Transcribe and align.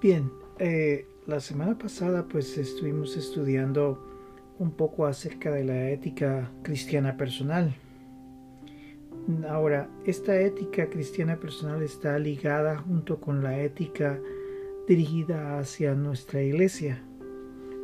Bien, 0.00 0.30
eh, 0.60 1.08
la 1.26 1.40
semana 1.40 1.76
pasada 1.76 2.28
pues 2.28 2.56
estuvimos 2.56 3.16
estudiando 3.16 4.00
un 4.60 4.70
poco 4.70 5.06
acerca 5.06 5.50
de 5.50 5.64
la 5.64 5.90
ética 5.90 6.52
cristiana 6.62 7.16
personal. 7.16 7.74
Ahora, 9.48 9.90
esta 10.06 10.40
ética 10.40 10.88
cristiana 10.88 11.40
personal 11.40 11.82
está 11.82 12.16
ligada 12.20 12.78
junto 12.78 13.20
con 13.20 13.42
la 13.42 13.60
ética 13.60 14.20
dirigida 14.86 15.58
hacia 15.58 15.96
nuestra 15.96 16.42
iglesia, 16.42 17.02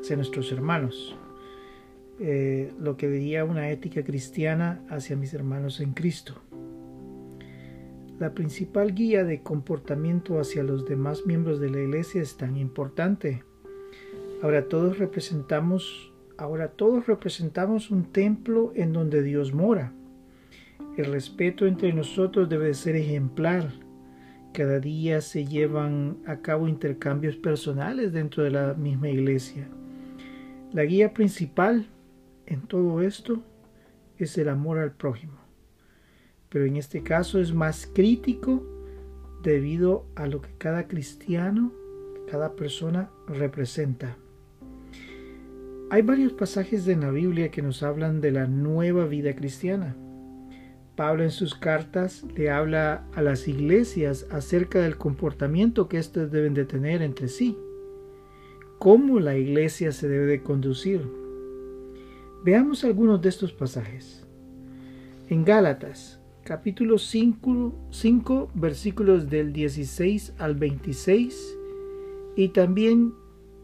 hacia 0.01 0.15
nuestros 0.15 0.53
hermanos. 0.53 1.19
Eh, 2.21 2.73
lo 2.79 2.97
que 2.97 3.09
diría 3.09 3.45
una 3.45 3.71
ética 3.71 4.05
cristiana 4.05 4.85
hacia 4.89 5.17
mis 5.17 5.35
hermanos 5.35 5.81
en 5.81 5.95
Cristo. 5.95 6.44
La 8.21 8.33
principal 8.33 8.95
guía 8.95 9.25
de 9.25 9.43
comportamiento 9.43 10.39
hacia 10.39 10.63
los 10.63 10.87
demás 10.87 11.27
miembros 11.27 11.59
de 11.59 11.69
la 11.69 11.81
iglesia 11.81 12.23
es 12.23 12.37
tan 12.37 12.57
importante. 12.57 13.43
Ahora 14.41 14.69
todos 14.69 14.99
representamos, 14.99 16.13
ahora 16.39 16.69
todos 16.69 17.09
representamos 17.09 17.91
un 17.91 18.05
templo 18.13 18.73
en 18.77 18.93
donde 18.93 19.21
Dios 19.21 19.53
mora. 19.53 19.93
El 20.97 21.07
respeto 21.07 21.67
entre 21.67 21.93
nosotros 21.93 22.49
debe 22.49 22.73
ser 22.75 22.95
ejemplar. 22.95 23.73
Cada 24.53 24.79
día 24.79 25.21
se 25.21 25.45
llevan 25.45 26.19
a 26.25 26.37
cabo 26.37 26.69
intercambios 26.69 27.35
personales 27.35 28.13
dentro 28.13 28.45
de 28.45 28.51
la 28.51 28.75
misma 28.75 29.09
iglesia. 29.09 29.67
La 30.73 30.85
guía 30.85 31.13
principal 31.13 31.89
en 32.47 32.61
todo 32.61 33.03
esto 33.03 33.43
es 34.19 34.39
el 34.39 34.49
amor 34.49 34.79
al 34.79 34.93
prójimo 34.93 35.44
pero 36.55 36.67
en 36.67 36.77
este 36.77 37.03
caso 37.03 37.41
es 37.41 37.53
más 37.53 37.91
crítico 37.93 38.65
debido 39.43 40.07
a 40.15 40.29
lo 40.29 40.41
que 40.41 40.51
cada 40.57 40.87
cristiano, 40.87 41.73
cada 42.31 42.55
persona 42.55 43.11
representa. 43.27 44.17
Hay 45.91 46.03
varios 46.03 46.33
pasajes 46.33 46.85
de 46.85 46.95
la 46.95 47.11
Biblia 47.11 47.51
que 47.51 47.61
nos 47.61 47.83
hablan 47.83 48.21
de 48.21 48.31
la 48.31 48.47
nueva 48.47 49.05
vida 49.05 49.35
cristiana. 49.35 49.97
Pablo 50.95 51.25
en 51.25 51.33
sus 51.33 51.57
cartas 51.57 52.25
le 52.37 52.51
habla 52.51 53.05
a 53.17 53.21
las 53.21 53.49
iglesias 53.49 54.29
acerca 54.31 54.79
del 54.79 54.97
comportamiento 54.97 55.89
que 55.89 55.99
éstas 55.99 56.31
deben 56.31 56.55
de 56.55 56.67
tener 56.67 57.03
entre 57.03 57.27
sí, 57.27 57.59
cómo 58.79 59.19
la 59.19 59.37
iglesia 59.37 59.91
se 59.91 60.07
debe 60.07 60.27
de 60.27 60.45
conducir. 60.45 61.05
Veamos 62.45 62.85
algunos 62.85 63.21
de 63.21 63.31
estos 63.31 63.53
pasajes. 63.53 64.25
En 65.29 65.45
Gálatas 65.45 66.21
capítulo 66.45 66.99
5, 66.99 68.51
versículos 68.55 69.31
del 69.31 69.55
16 69.55 70.35
al 70.37 70.55
26 70.55 71.59
y 72.37 72.49
también 72.49 73.15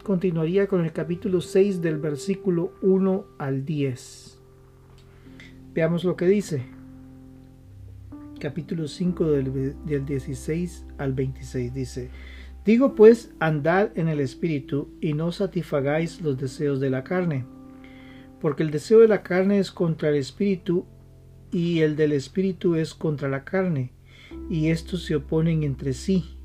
continuaría 0.03 0.67
con 0.67 0.83
el 0.83 0.91
capítulo 0.91 1.41
6 1.41 1.83
del 1.83 1.99
versículo 1.99 2.73
1 2.81 3.25
al 3.37 3.65
10. 3.65 4.39
Veamos 5.75 6.03
lo 6.03 6.15
que 6.15 6.25
dice. 6.25 6.63
Capítulo 8.39 8.87
5 8.87 9.25
del, 9.27 9.75
del 9.85 10.05
16 10.05 10.87
al 10.97 11.13
26 11.13 11.73
dice, 11.75 12.09
Digo 12.65 12.95
pues, 12.95 13.31
andad 13.39 13.95
en 13.95 14.07
el 14.07 14.19
Espíritu 14.19 14.89
y 14.99 15.13
no 15.13 15.31
satisfagáis 15.31 16.19
los 16.21 16.39
deseos 16.39 16.79
de 16.79 16.89
la 16.89 17.03
carne, 17.03 17.45
porque 18.39 18.63
el 18.63 18.71
deseo 18.71 19.01
de 19.01 19.07
la 19.07 19.21
carne 19.21 19.59
es 19.59 19.71
contra 19.71 20.09
el 20.09 20.15
Espíritu 20.15 20.87
y 21.51 21.79
el 21.79 21.95
del 21.95 22.13
espíritu 22.13 22.75
es 22.75 22.93
contra 22.93 23.27
la 23.27 23.43
carne, 23.43 23.91
y 24.49 24.69
estos 24.69 25.03
se 25.03 25.15
oponen 25.15 25.63
entre 25.63 25.93
sí, 25.93 26.37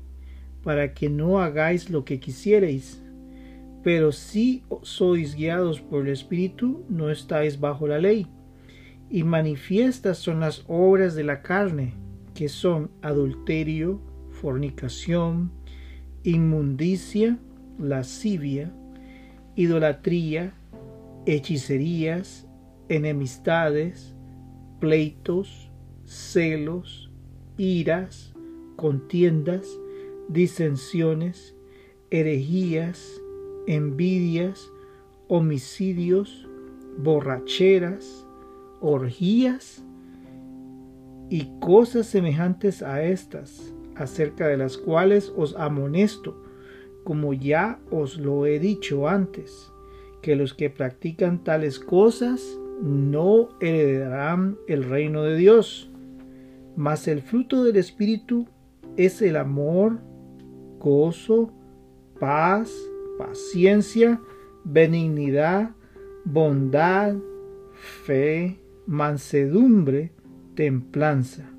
para 0.63 0.93
que 0.93 1.09
no 1.09 1.39
hagáis 1.39 1.89
lo 1.89 2.03
que 2.03 2.19
quisierais. 2.19 3.01
Pero 3.83 4.11
si 4.11 4.63
sois 4.81 5.35
guiados 5.35 5.79
por 5.79 6.05
el 6.05 6.11
espíritu, 6.11 6.83
no 6.89 7.09
estáis 7.09 7.59
bajo 7.59 7.87
la 7.87 7.99
ley. 7.99 8.27
Y 9.09 9.23
manifiestas 9.23 10.17
son 10.17 10.41
las 10.41 10.65
obras 10.67 11.15
de 11.15 11.23
la 11.23 11.41
carne, 11.41 11.93
que 12.33 12.49
son 12.49 12.91
adulterio, 13.01 14.01
fornicación, 14.31 15.51
inmundicia, 16.23 17.37
lascivia, 17.79 18.73
idolatría, 19.55 20.53
hechicerías, 21.25 22.45
enemistades, 22.89 24.16
pleitos, 24.79 25.69
celos, 26.05 27.11
iras, 27.57 28.33
contiendas, 28.75 29.67
disensiones, 30.29 31.55
herejías, 32.09 33.21
envidias, 33.67 34.71
homicidios, 35.27 36.47
borracheras, 36.97 38.25
orgías 38.79 39.83
y 41.29 41.49
cosas 41.59 42.07
semejantes 42.07 42.81
a 42.81 43.03
estas, 43.03 43.73
acerca 43.95 44.47
de 44.47 44.57
las 44.57 44.77
cuales 44.77 45.33
os 45.35 45.55
amonesto, 45.55 46.41
como 47.03 47.33
ya 47.33 47.79
os 47.91 48.17
lo 48.17 48.45
he 48.45 48.59
dicho 48.59 49.07
antes, 49.07 49.71
que 50.21 50.35
los 50.35 50.53
que 50.53 50.69
practican 50.69 51.43
tales 51.43 51.79
cosas 51.79 52.59
no 52.81 53.49
heredarán 53.59 54.57
el 54.67 54.83
reino 54.83 55.23
de 55.23 55.35
Dios. 55.35 55.91
Mas 56.75 57.07
el 57.07 57.21
fruto 57.21 57.63
del 57.63 57.77
Espíritu 57.77 58.47
es 58.97 59.21
el 59.21 59.35
amor, 59.35 59.99
gozo, 60.79 61.51
paz, 62.19 62.71
paciencia, 63.17 64.21
benignidad, 64.63 65.71
bondad, 66.25 67.15
fe, 68.05 68.59
mansedumbre, 68.85 70.11
templanza. 70.55 71.49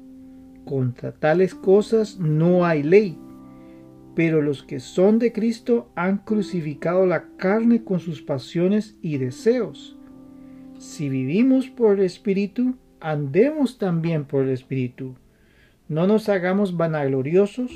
Contra 0.64 1.12
tales 1.12 1.54
cosas 1.54 2.18
no 2.18 2.64
hay 2.64 2.82
ley. 2.82 3.18
Pero 4.14 4.42
los 4.42 4.62
que 4.62 4.80
son 4.80 5.18
de 5.18 5.32
Cristo 5.32 5.90
han 5.94 6.18
crucificado 6.18 7.06
la 7.06 7.28
carne 7.36 7.84
con 7.84 8.00
sus 8.00 8.20
pasiones 8.20 8.98
y 9.00 9.18
deseos. 9.18 9.97
Si 10.78 11.08
vivimos 11.08 11.68
por 11.68 11.98
el 11.98 12.04
Espíritu, 12.04 12.76
andemos 13.00 13.78
también 13.78 14.24
por 14.24 14.44
el 14.44 14.50
Espíritu. 14.50 15.16
No 15.88 16.06
nos 16.06 16.28
hagamos 16.28 16.76
vanagloriosos, 16.76 17.72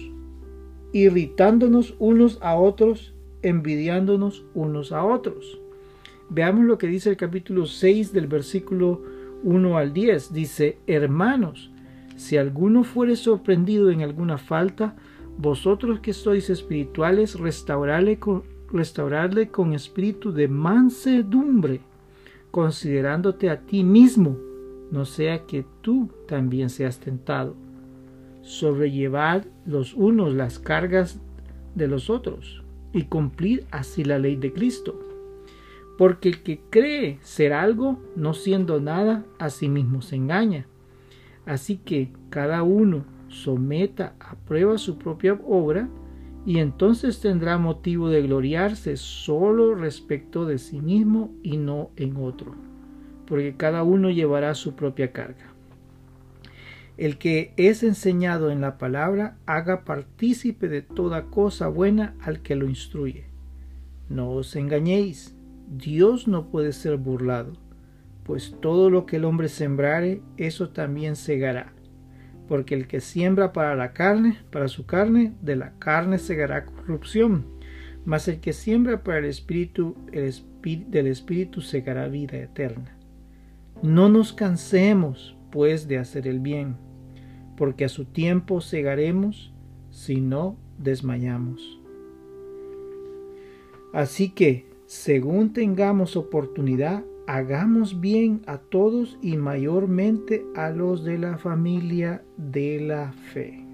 irritándonos 0.92 1.96
unos 1.98 2.38
a 2.42 2.54
otros, 2.54 3.12
envidiándonos 3.42 4.44
unos 4.54 4.92
a 4.92 5.04
otros. 5.04 5.58
Veamos 6.30 6.64
lo 6.64 6.78
que 6.78 6.86
dice 6.86 7.10
el 7.10 7.16
capítulo 7.16 7.66
6 7.66 8.12
del 8.12 8.28
versículo 8.28 9.02
1 9.42 9.76
al 9.76 9.92
10. 9.92 10.32
Dice, 10.32 10.78
hermanos, 10.86 11.72
si 12.14 12.36
alguno 12.36 12.84
fuere 12.84 13.16
sorprendido 13.16 13.90
en 13.90 14.02
alguna 14.02 14.38
falta, 14.38 14.94
vosotros 15.38 15.98
que 15.98 16.12
sois 16.12 16.50
espirituales, 16.50 17.36
restaurarle 17.36 18.20
con, 18.20 18.44
restaurarle 18.72 19.48
con 19.48 19.72
espíritu 19.72 20.32
de 20.32 20.46
mansedumbre 20.46 21.80
considerándote 22.52 23.50
a 23.50 23.62
ti 23.62 23.82
mismo, 23.82 24.38
no 24.92 25.06
sea 25.06 25.46
que 25.46 25.64
tú 25.80 26.10
también 26.28 26.70
seas 26.70 27.00
tentado. 27.00 27.56
Sobrellevar 28.42 29.46
los 29.66 29.94
unos 29.94 30.34
las 30.34 30.58
cargas 30.58 31.18
de 31.74 31.88
los 31.88 32.10
otros 32.10 32.62
y 32.92 33.04
cumplir 33.04 33.64
así 33.70 34.04
la 34.04 34.18
ley 34.18 34.36
de 34.36 34.52
Cristo. 34.52 35.00
Porque 35.96 36.28
el 36.28 36.42
que 36.42 36.60
cree 36.68 37.18
ser 37.22 37.54
algo, 37.54 37.98
no 38.16 38.34
siendo 38.34 38.80
nada, 38.80 39.24
a 39.38 39.48
sí 39.48 39.68
mismo 39.68 40.02
se 40.02 40.16
engaña. 40.16 40.66
Así 41.46 41.78
que 41.78 42.12
cada 42.28 42.62
uno 42.62 43.04
someta 43.28 44.14
a 44.20 44.34
prueba 44.34 44.76
su 44.76 44.98
propia 44.98 45.40
obra 45.46 45.88
y 46.44 46.58
entonces 46.58 47.20
tendrá 47.20 47.56
motivo 47.58 48.08
de 48.08 48.22
gloriarse 48.22 48.96
solo 48.96 49.74
respecto 49.74 50.44
de 50.44 50.58
sí 50.58 50.80
mismo 50.80 51.32
y 51.42 51.56
no 51.56 51.90
en 51.96 52.16
otro, 52.16 52.54
porque 53.26 53.56
cada 53.56 53.82
uno 53.82 54.10
llevará 54.10 54.54
su 54.54 54.74
propia 54.74 55.12
carga. 55.12 55.54
El 56.96 57.16
que 57.16 57.54
es 57.56 57.82
enseñado 57.82 58.50
en 58.50 58.60
la 58.60 58.76
palabra 58.76 59.38
haga 59.46 59.84
partícipe 59.84 60.68
de 60.68 60.82
toda 60.82 61.26
cosa 61.26 61.68
buena 61.68 62.14
al 62.20 62.42
que 62.42 62.54
lo 62.54 62.68
instruye. 62.68 63.24
No 64.08 64.30
os 64.30 64.56
engañéis, 64.56 65.34
Dios 65.68 66.28
no 66.28 66.48
puede 66.48 66.72
ser 66.72 66.96
burlado, 66.96 67.54
pues 68.24 68.56
todo 68.60 68.90
lo 68.90 69.06
que 69.06 69.16
el 69.16 69.24
hombre 69.24 69.48
sembrare, 69.48 70.22
eso 70.36 70.68
también 70.68 71.16
segará 71.16 71.71
porque 72.52 72.74
el 72.74 72.86
que 72.86 73.00
siembra 73.00 73.54
para 73.54 73.74
la 73.74 73.94
carne, 73.94 74.36
para 74.50 74.68
su 74.68 74.84
carne, 74.84 75.32
de 75.40 75.56
la 75.56 75.72
carne 75.78 76.18
segará 76.18 76.66
corrupción, 76.66 77.46
mas 78.04 78.28
el 78.28 78.40
que 78.40 78.52
siembra 78.52 79.02
para 79.02 79.20
el 79.20 79.24
espíritu, 79.24 79.96
el 80.12 80.24
espíritu 80.24 80.90
del 80.90 81.06
espíritu 81.06 81.62
segará 81.62 82.08
vida 82.08 82.36
eterna. 82.36 82.94
No 83.82 84.10
nos 84.10 84.34
cansemos, 84.34 85.34
pues, 85.50 85.88
de 85.88 85.96
hacer 85.96 86.28
el 86.28 86.40
bien, 86.40 86.76
porque 87.56 87.86
a 87.86 87.88
su 87.88 88.04
tiempo 88.04 88.60
segaremos 88.60 89.54
si 89.88 90.20
no 90.20 90.58
desmayamos. 90.76 91.80
Así 93.94 94.28
que, 94.28 94.66
según 94.84 95.54
tengamos 95.54 96.18
oportunidad, 96.18 97.02
hagamos 97.32 97.98
bien 97.98 98.42
a 98.46 98.58
todos 98.58 99.16
y 99.22 99.38
mayormente 99.38 100.44
a 100.54 100.68
los 100.68 101.02
de 101.02 101.16
la 101.16 101.38
familia 101.38 102.22
de 102.36 102.78
la 102.78 103.10
fe. 103.32 103.64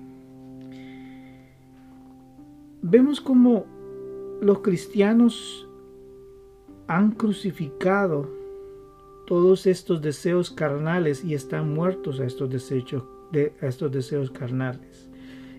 Vemos 2.83 3.21
como 3.21 3.67
los 4.41 4.61
cristianos 4.61 5.69
han 6.87 7.11
crucificado 7.11 8.31
todos 9.27 9.67
estos 9.67 10.01
deseos 10.03 10.53
carnales 10.53 11.25
y 11.25 11.35
están 11.35 11.75
muertos 11.75 12.21
a 12.21 12.27
estos 12.27 12.49
deseos, 12.49 13.05
a 13.61 13.67
estos 13.67 13.91
deseos 13.91 14.31
carnales. 14.31 15.11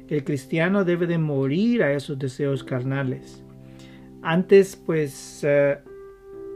El 0.07 0.23
cristiano 0.23 0.85
debe 0.85 1.05
de 1.05 1.17
morir 1.17 1.83
a 1.83 1.91
esos 1.91 2.17
deseos 2.17 2.63
carnales. 2.63 3.43
Antes, 4.21 4.77
pues, 4.77 5.43
eh, 5.43 5.79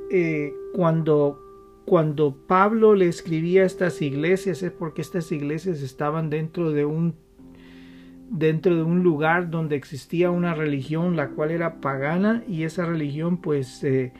eh, 0.10 0.54
cuando, 0.74 1.40
cuando 1.86 2.36
Pablo 2.48 2.96
le 2.96 3.08
escribía 3.08 3.64
a 3.64 3.66
estas 3.66 4.02
iglesias 4.02 4.64
es 4.64 4.72
porque 4.72 5.02
estas 5.02 5.31
iglesias 5.31 5.81
estaban 5.81 6.30
dentro 6.30 6.72
de 6.72 6.86
un 6.86 7.16
dentro 8.30 8.75
de 8.75 8.81
un 8.81 9.04
lugar 9.04 9.52
donde 9.52 9.75
existía 9.75 10.31
una 10.31 10.56
religión 10.56 11.16
la 11.16 11.30
cual 11.30 11.52
era 11.52 11.81
pagana 11.81 12.44
y 12.48 12.64
esa 12.64 12.84
religión 12.86 13.38
pues 13.38 13.84
eh, 13.84 14.12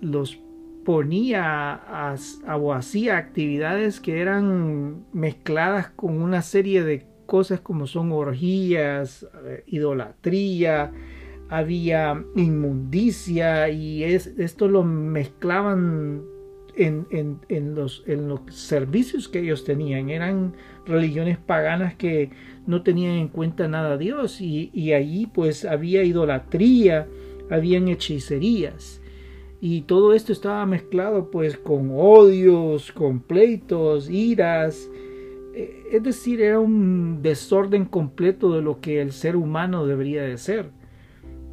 los 0.00 0.40
ponía 0.84 1.74
a, 1.74 2.16
o 2.56 2.72
hacía 2.72 3.18
actividades 3.18 4.00
que 4.00 4.20
eran 4.20 5.04
mezcladas 5.12 5.88
con 5.88 6.22
una 6.22 6.42
serie 6.42 6.82
de 6.84 7.06
cosas 7.26 7.60
como 7.60 7.86
son 7.86 8.12
orgías, 8.12 9.26
eh, 9.46 9.64
idolatría, 9.66 10.92
había 11.48 12.24
inmundicia 12.36 13.68
y 13.68 14.04
es, 14.04 14.26
esto 14.38 14.68
lo 14.68 14.82
mezclaban 14.84 16.22
en, 16.76 17.06
en, 17.48 17.74
los, 17.74 18.02
en 18.06 18.28
los 18.28 18.40
servicios 18.50 19.28
que 19.28 19.40
ellos 19.40 19.64
tenían. 19.64 20.10
Eran 20.10 20.54
religiones 20.86 21.38
paganas 21.38 21.94
que 21.94 22.30
no 22.66 22.82
tenían 22.82 23.14
en 23.14 23.28
cuenta 23.28 23.68
nada 23.68 23.92
a 23.94 23.98
Dios 23.98 24.40
y, 24.40 24.70
y 24.72 24.92
allí 24.92 25.26
pues 25.26 25.64
había 25.64 26.02
idolatría, 26.02 27.06
habían 27.50 27.88
hechicerías 27.88 29.00
y 29.66 29.80
todo 29.80 30.12
esto 30.12 30.30
estaba 30.30 30.66
mezclado 30.66 31.30
pues 31.30 31.56
con 31.56 31.90
odios, 31.94 32.92
con 32.92 33.20
pleitos, 33.20 34.10
iras, 34.10 34.90
eh, 35.54 35.84
es 35.90 36.02
decir, 36.02 36.42
era 36.42 36.60
un 36.60 37.22
desorden 37.22 37.86
completo 37.86 38.54
de 38.54 38.60
lo 38.60 38.82
que 38.82 39.00
el 39.00 39.12
ser 39.12 39.36
humano 39.36 39.86
debería 39.86 40.22
de 40.22 40.36
ser. 40.36 40.70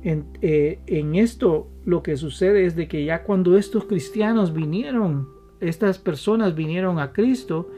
En, 0.03 0.25
eh, 0.41 0.79
en, 0.87 1.15
esto 1.15 1.67
lo 1.85 2.01
que 2.01 2.17
sucede 2.17 2.65
es 2.65 2.75
de 2.75 2.87
que 2.87 3.05
ya 3.05 3.23
cuando 3.23 3.57
estos 3.57 3.85
cristianos 3.85 4.53
vinieron, 4.53 5.29
estas 5.59 5.99
personas 5.99 6.55
vinieron 6.55 6.99
a 6.99 7.11
Cristo, 7.11 7.69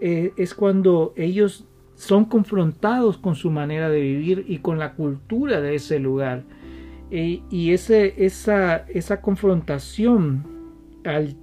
eh, 0.00 0.32
es 0.36 0.54
cuando 0.54 1.12
ellos 1.16 1.64
son 1.94 2.24
confrontados 2.24 3.18
con 3.18 3.34
su 3.34 3.50
manera 3.50 3.88
de 3.88 4.00
vivir 4.00 4.44
y 4.48 4.58
con 4.58 4.78
la 4.78 4.94
cultura 4.94 5.60
de 5.60 5.74
ese 5.74 5.98
lugar. 5.98 6.44
Y 7.10 7.72
ese, 7.72 8.24
esa, 8.24 8.76
esa 8.88 9.20
confrontación 9.20 10.46
al 11.04 11.36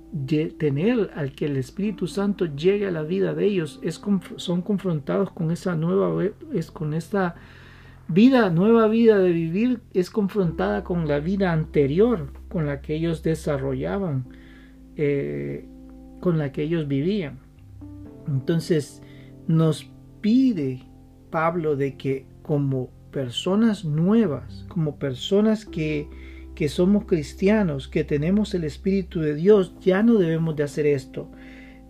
tener 0.58 1.12
al 1.16 1.32
que 1.34 1.46
el 1.46 1.58
Espíritu 1.58 2.08
Santo 2.08 2.46
llegue 2.46 2.88
a 2.88 2.92
la 2.92 3.04
vida 3.04 3.34
de 3.34 3.46
ellos 3.46 3.80
es, 3.82 4.02
son 4.38 4.62
confrontados 4.62 5.32
con 5.32 5.52
esa 5.52 5.76
nueva 5.76 6.24
es 6.54 6.72
con 6.72 6.94
esta 6.94 7.36
vida 8.08 8.50
nueva 8.50 8.88
vida 8.88 9.18
de 9.20 9.32
vivir 9.32 9.82
es 9.94 10.10
confrontada 10.10 10.84
con 10.84 11.08
la 11.08 11.20
vida 11.20 11.52
anterior 11.52 12.32
con 12.50 12.66
la 12.66 12.82
que 12.82 12.96
ellos 12.96 13.24
desarrollaban 13.24 14.26
eh, 14.96 15.68
con 16.20 16.38
la 16.38 16.52
que 16.52 16.64
ellos 16.64 16.88
vivían 16.88 17.40
entonces 18.28 19.02
nos 19.48 19.90
pide 20.22 20.82
Pablo 21.30 21.76
de 21.76 21.98
que 21.98 22.26
como 22.42 22.90
personas 23.12 23.86
nuevas, 23.86 24.66
como 24.68 24.98
personas 24.98 25.66
que, 25.66 26.10
que 26.56 26.70
somos 26.70 27.06
cristianos, 27.06 27.88
que 27.88 28.04
tenemos 28.04 28.54
el 28.54 28.64
Espíritu 28.64 29.22
de 29.22 29.36
Dios, 29.36 29.76
ya 29.80 30.04
no 30.04 30.16
debemos 30.16 30.56
de 30.56 30.64
hacer 30.64 30.86
esto. 30.86 31.30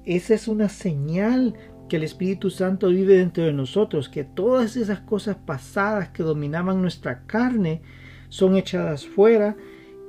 Esa 0.06 0.34
es 0.36 0.48
una 0.48 0.70
señal 0.70 1.56
que 1.88 1.98
el 1.98 2.04
Espíritu 2.04 2.50
Santo 2.50 2.90
vive 2.90 3.18
dentro 3.18 3.44
de 3.44 3.54
nosotros, 3.54 4.10
que 4.10 4.24
todas 4.24 4.76
esas 4.76 5.00
cosas 5.02 5.38
pasadas 5.38 6.10
que 6.10 6.24
dominaban 6.24 6.82
nuestra 6.82 7.26
carne 7.26 7.82
son 8.30 8.56
echadas 8.56 9.06
fuera 9.06 9.56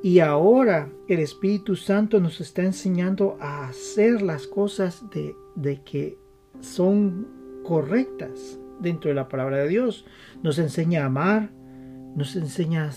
y 0.03 0.21
ahora 0.21 0.91
el 1.09 1.19
Espíritu 1.21 1.77
Santo 1.77 2.21
nos 2.21 2.41
está 2.41 2.63
enseñando 2.63 3.37
a 3.41 3.69
hacer 3.69 4.23
las 4.23 4.47
cosas 4.47 5.09
de, 5.11 5.35
de 5.57 5.83
que 5.83 6.19
son 6.61 7.27
correctas 7.65 8.59
dentro 8.81 9.09
de 9.09 9.15
la 9.15 9.29
palabra 9.29 9.59
de 9.59 9.69
Dios. 9.69 10.05
Nos 10.43 10.59
enseña 10.59 11.03
a 11.03 11.07
amar, 11.07 11.51
nos 12.15 12.37
enseña 12.37 12.91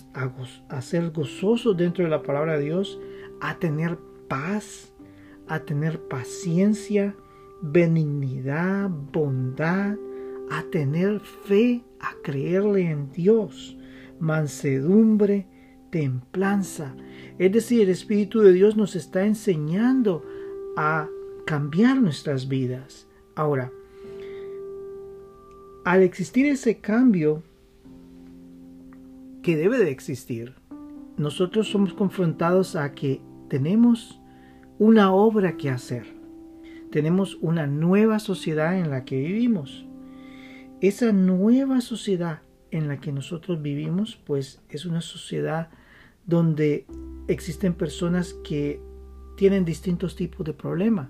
a, 0.69 0.81
ser 0.81 1.11
gozosos 1.11 1.75
dentro 1.77 2.03
de 2.03 2.09
la 2.09 2.23
palabra 2.23 2.57
de 2.57 2.65
Dios, 2.65 2.99
a 3.39 3.57
tener 3.59 3.97
paz, 4.27 4.93
a 5.47 5.59
tener 5.59 5.99
paciencia, 6.07 7.15
benignidad, 7.61 8.89
bondad, 8.89 9.95
a 10.49 10.63
tener 10.71 11.19
fe, 11.19 11.83
a 11.99 12.13
creerle 12.23 12.89
en 12.89 13.11
Dios, 13.11 13.77
mansedumbre, 14.19 15.47
templanza. 15.91 16.95
Es 17.37 17.51
decir, 17.51 17.81
el 17.81 17.89
Espíritu 17.89 18.41
de 18.41 18.53
Dios 18.53 18.75
nos 18.75 18.95
está 18.95 19.25
enseñando 19.25 20.25
a 20.75 21.07
cambiar 21.45 22.01
nuestras 22.01 22.47
vidas. 22.47 23.07
Ahora, 23.35 23.71
al 25.85 26.01
existir 26.01 26.45
ese 26.45 26.79
cambio 26.79 27.43
que 29.41 29.55
debe 29.55 29.77
de 29.77 29.89
existir, 29.89 30.53
nosotros 31.17 31.69
somos 31.69 31.93
confrontados 31.93 32.75
a 32.75 32.93
que 32.93 33.21
tenemos 33.49 34.19
una 34.79 35.13
obra 35.13 35.57
que 35.57 35.69
hacer. 35.69 36.20
Tenemos 36.91 37.37
una 37.41 37.67
nueva 37.67 38.19
sociedad 38.19 38.77
en 38.77 38.89
la 38.89 39.05
que 39.05 39.17
vivimos. 39.17 39.85
Esa 40.81 41.11
nueva 41.13 41.81
sociedad 41.81 42.41
en 42.71 42.87
la 42.87 42.99
que 42.99 43.11
nosotros 43.11 43.61
vivimos, 43.61 44.19
pues 44.25 44.61
es 44.69 44.85
una 44.85 45.01
sociedad 45.01 45.69
donde 46.25 46.85
existen 47.27 47.73
personas 47.73 48.33
que 48.43 48.81
tienen 49.37 49.65
distintos 49.65 50.15
tipos 50.15 50.45
de 50.45 50.53
problemas. 50.53 51.09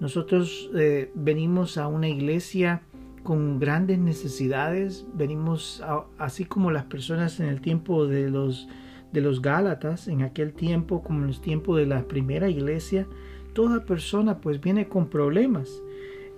Nosotros 0.00 0.70
eh, 0.74 1.10
venimos 1.14 1.78
a 1.78 1.88
una 1.88 2.08
iglesia 2.08 2.82
con 3.22 3.58
grandes 3.58 3.98
necesidades, 3.98 5.06
venimos 5.14 5.82
así 6.18 6.44
como 6.44 6.70
las 6.70 6.84
personas 6.84 7.38
en 7.40 7.46
el 7.46 7.60
tiempo 7.60 8.06
de 8.06 8.28
los 8.28 8.68
de 9.12 9.20
los 9.20 9.42
Gálatas, 9.42 10.08
en 10.08 10.22
aquel 10.22 10.54
tiempo 10.54 11.02
como 11.02 11.20
en 11.20 11.26
los 11.28 11.42
tiempos 11.42 11.78
de 11.78 11.86
la 11.86 12.08
primera 12.08 12.48
iglesia, 12.48 13.06
toda 13.52 13.84
persona 13.84 14.40
pues 14.40 14.60
viene 14.60 14.88
con 14.88 15.08
problemas. 15.08 15.82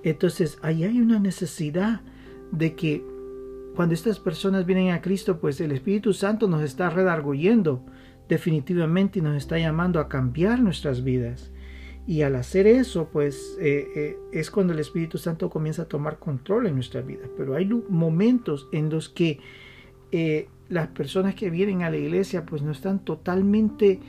Entonces, 0.03 0.59
ahí 0.63 0.85
hay 0.85 1.01
una 1.01 1.19
necesidad 1.19 2.03
de 2.53 2.75
que 2.75 3.05
cuando 3.75 3.95
estas 3.95 4.21
personas 4.21 4.67
vienen 4.67 4.91
a 4.91 5.01
Cristo, 5.01 5.41
pues 5.41 5.61
el 5.61 5.73
Espíritu 5.73 6.13
Santo 6.13 6.47
nos 6.47 6.63
está 6.63 6.91
redarguyendo 6.91 7.85
definitivamente 8.29 9.19
y 9.19 9.23
nos 9.23 9.37
está 9.37 9.59
llamando 9.59 9.99
a 9.99 10.09
cambiar 10.09 10.61
nuestras 10.61 11.03
vidas. 11.03 11.51
Y 12.07 12.23
al 12.23 12.37
hacer 12.37 12.67
eso, 12.67 13.09
pues 13.11 13.57
eh, 13.61 13.89
eh, 13.97 14.19
es 14.33 14.51
cuando 14.51 14.75
el 14.75 14.79
Espíritu 14.79 15.17
Santo 15.17 15.49
comienza 15.49 15.83
a 15.83 15.89
tomar 15.89 16.19
control 16.19 16.67
en 16.67 16.75
nuestra 16.75 17.01
vida. 17.01 17.25
Pero 17.37 17.55
hay 17.55 17.67
momentos 17.89 18.69
en 18.73 18.91
los 18.91 19.09
que 19.09 19.41
eh, 20.13 20.49
las 20.69 20.89
personas 20.89 21.35
que 21.35 21.51
vienen 21.51 21.83
a 21.83 21.91
la 21.91 21.97
iglesia, 21.97 22.45
pues 22.45 22.63
no 22.63 22.73
están 22.73 23.05
totalmente 23.05 24.01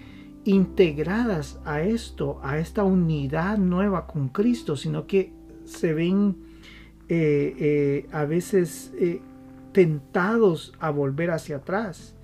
integradas 0.46 1.60
a 1.66 1.82
esto, 1.82 2.40
a 2.44 2.58
esta 2.60 2.84
unidad 2.84 3.58
nueva 3.58 4.08
con 4.08 4.30
Cristo, 4.30 4.78
sino 4.78 5.08
que 5.08 5.34
se 5.66 5.94
ven 5.94 6.38
a 8.12 8.26
veces 8.26 8.94
tentados 9.72 10.74
a 10.80 10.90
volver 10.92 11.32
hacia 11.32 11.58
atrás. 11.58 12.16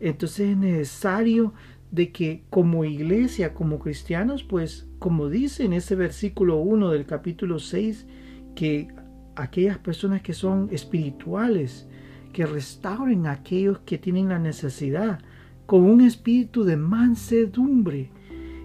Entonces 0.00 0.50
es 0.50 0.56
necesario 0.56 1.52
de 1.90 2.12
que 2.12 2.44
como 2.48 2.84
iglesia, 2.84 3.54
como 3.54 3.78
cristianos, 3.78 4.42
pues 4.42 4.86
como 4.98 5.28
dice 5.28 5.64
en 5.64 5.72
ese 5.72 5.94
versículo 5.94 6.56
1 6.56 6.90
del 6.90 7.06
capítulo 7.06 7.58
6, 7.58 8.06
que 8.54 8.88
aquellas 9.36 9.78
personas 9.78 10.22
que 10.22 10.32
son 10.32 10.68
espirituales, 10.72 11.88
que 12.32 12.46
restauren 12.46 13.26
a 13.26 13.32
aquellos 13.32 13.80
que 13.80 13.98
tienen 13.98 14.28
la 14.28 14.38
necesidad, 14.38 15.20
con 15.66 15.82
un 15.82 16.00
espíritu 16.00 16.64
de 16.64 16.76
mansedumbre. 16.76 18.10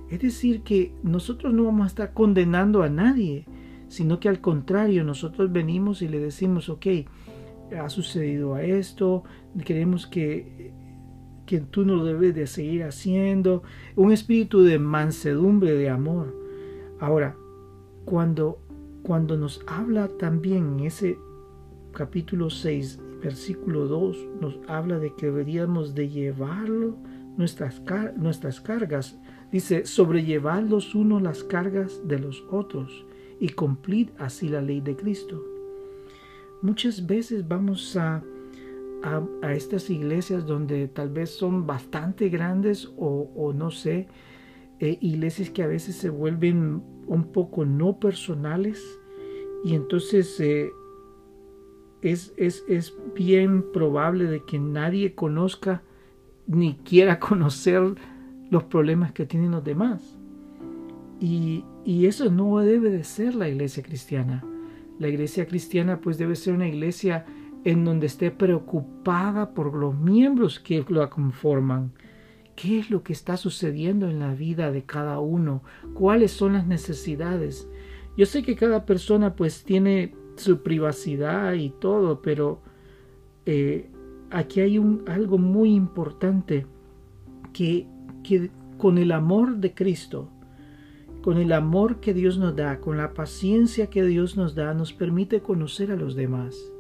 Es 0.09 0.19
decir, 0.19 0.61
que 0.61 0.93
nosotros 1.03 1.53
no 1.53 1.65
vamos 1.65 1.83
a 1.83 1.87
estar 1.87 2.13
condenando 2.13 2.83
a 2.83 2.89
nadie, 2.89 3.45
sino 3.87 4.19
que 4.19 4.29
al 4.29 4.41
contrario, 4.41 5.03
nosotros 5.03 5.51
venimos 5.51 6.01
y 6.01 6.07
le 6.07 6.19
decimos, 6.19 6.69
ok, 6.69 6.87
ha 7.77 7.89
sucedido 7.89 8.55
a 8.55 8.63
esto, 8.63 9.23
queremos 9.65 10.07
que 10.07 10.71
tú 11.71 11.85
no 11.85 12.03
debes 12.03 12.35
de 12.35 12.47
seguir 12.47 12.83
haciendo, 12.83 13.63
un 13.95 14.11
espíritu 14.11 14.61
de 14.61 14.79
mansedumbre, 14.79 15.73
de 15.73 15.89
amor. 15.89 16.33
Ahora, 16.99 17.35
cuando, 18.05 18.59
cuando 19.03 19.37
nos 19.37 19.61
habla 19.67 20.07
también 20.07 20.79
en 20.79 20.85
ese 20.85 21.17
capítulo 21.91 22.49
6, 22.49 22.99
versículo 23.21 23.87
2, 23.87 24.17
nos 24.41 24.59
habla 24.67 24.99
de 24.99 25.13
que 25.15 25.27
deberíamos 25.27 25.95
de 25.95 26.09
llevarlo, 26.09 26.97
nuestras, 27.37 27.81
nuestras 28.17 28.61
cargas, 28.61 29.17
dice, 29.51 29.85
sobrellevar 29.85 30.63
los 30.63 30.95
unos 30.95 31.21
las 31.21 31.43
cargas 31.43 32.07
de 32.07 32.19
los 32.19 32.43
otros 32.51 33.05
y 33.39 33.49
cumplir 33.49 34.11
así 34.17 34.49
la 34.49 34.61
ley 34.61 34.81
de 34.81 34.95
Cristo. 34.95 35.43
Muchas 36.61 37.05
veces 37.05 37.47
vamos 37.47 37.95
a, 37.95 38.23
a, 39.03 39.53
estas 39.53 39.89
iglesias 39.89 40.45
donde 40.45 40.87
tal 40.87 41.09
vez 41.09 41.29
son 41.29 41.67
bastante 41.67 42.29
grandes 42.29 42.91
o, 42.97 43.53
no 43.55 43.69
sé, 43.69 44.07
eh, 44.79 44.97
iglesias 45.01 45.49
que 45.49 45.63
a 45.63 45.67
veces 45.67 45.95
se 45.95 46.09
vuelven 46.09 46.83
un 47.07 47.31
poco 47.31 47.65
no 47.65 47.99
personales 47.99 48.99
y 49.63 49.73
entonces 49.75 50.39
eh, 50.39 50.69
es, 52.01 52.33
es, 52.37 52.63
es 52.67 52.95
bien 53.15 53.65
probable 53.71 54.25
de 54.25 54.43
que 54.43 54.59
nadie 54.59 55.15
conozca 55.15 55.81
ni 56.45 56.75
quiera 56.75 57.19
conocer 57.19 57.95
los 58.49 58.63
problemas 58.63 59.11
que 59.11 59.25
tienen 59.25 59.51
los 59.51 59.63
demás. 59.63 60.17
Y, 61.19 61.63
y, 61.83 62.05
eso 62.05 62.29
no 62.29 62.59
debe 62.59 62.91
de 62.91 63.03
ser 63.03 63.33
la 63.33 63.49
iglesia 63.49 63.81
cristiana. 63.81 64.43
La 64.99 65.07
iglesia 65.07 65.47
cristiana 65.47 65.99
pues 65.99 66.17
debe 66.17 66.35
ser 66.35 66.53
una 66.53 66.67
iglesia 66.67 67.25
en 67.63 67.83
donde 67.83 68.05
esté 68.05 68.29
preocupada 68.29 69.53
por 69.53 69.73
los 69.73 69.97
miembros 69.97 70.59
que 70.59 70.85
la 70.89 71.09
conforman. 71.09 71.91
¿Qué 72.55 72.79
es 72.79 72.89
lo 72.89 73.03
que 73.03 73.13
está 73.13 73.35
sucediendo 73.37 74.09
en 74.09 74.19
la 74.19 74.33
vida 74.33 74.71
de 74.71 74.83
cada 74.83 75.19
uno? 75.19 75.63
¿Cuáles 75.93 76.31
son 76.31 76.53
las 76.53 76.65
necesidades? 76.65 77.67
Yo 78.15 78.25
sé 78.25 78.41
que 78.41 78.55
cada 78.55 78.85
persona 78.85 79.35
pues 79.35 79.63
tiene 79.63 80.15
su 80.37 80.61
privacidad 80.63 81.53
y 81.53 81.69
todo, 81.69 82.21
pero 82.21 82.61
eh, 83.45 83.89
aquí 84.29 84.61
hay 84.61 84.77
un, 84.77 85.03
algo 85.07 85.37
muy 85.37 85.73
importante 85.73 86.65
que, 87.53 87.87
que 88.23 88.51
con 88.77 88.97
el 88.97 89.11
amor 89.11 89.57
de 89.57 89.73
Cristo, 89.73 90.29
con 91.21 91.37
el 91.37 91.51
amor 91.51 91.99
que 91.99 92.13
Dios 92.13 92.37
nos 92.37 92.55
da, 92.55 92.79
con 92.79 92.97
la 92.97 93.13
paciencia 93.13 93.89
que 93.89 94.03
Dios 94.03 94.37
nos 94.37 94.55
da, 94.55 94.73
nos 94.73 94.93
permite 94.93 95.41
conocer 95.41 95.91
a 95.91 95.95
los 95.95 96.15
demás. 96.15 96.71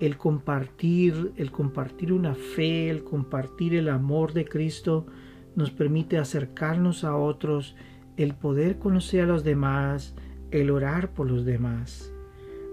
El 0.00 0.16
compartir, 0.16 1.32
el 1.36 1.52
compartir 1.52 2.12
una 2.12 2.34
fe, 2.34 2.90
el 2.90 3.04
compartir 3.04 3.74
el 3.74 3.88
amor 3.88 4.32
de 4.32 4.44
Cristo 4.44 5.06
nos 5.54 5.70
permite 5.70 6.18
acercarnos 6.18 7.04
a 7.04 7.16
otros, 7.16 7.76
el 8.16 8.34
poder 8.34 8.78
conocer 8.78 9.22
a 9.22 9.26
los 9.26 9.44
demás, 9.44 10.14
el 10.50 10.70
orar 10.70 11.12
por 11.12 11.30
los 11.30 11.44
demás. 11.44 12.11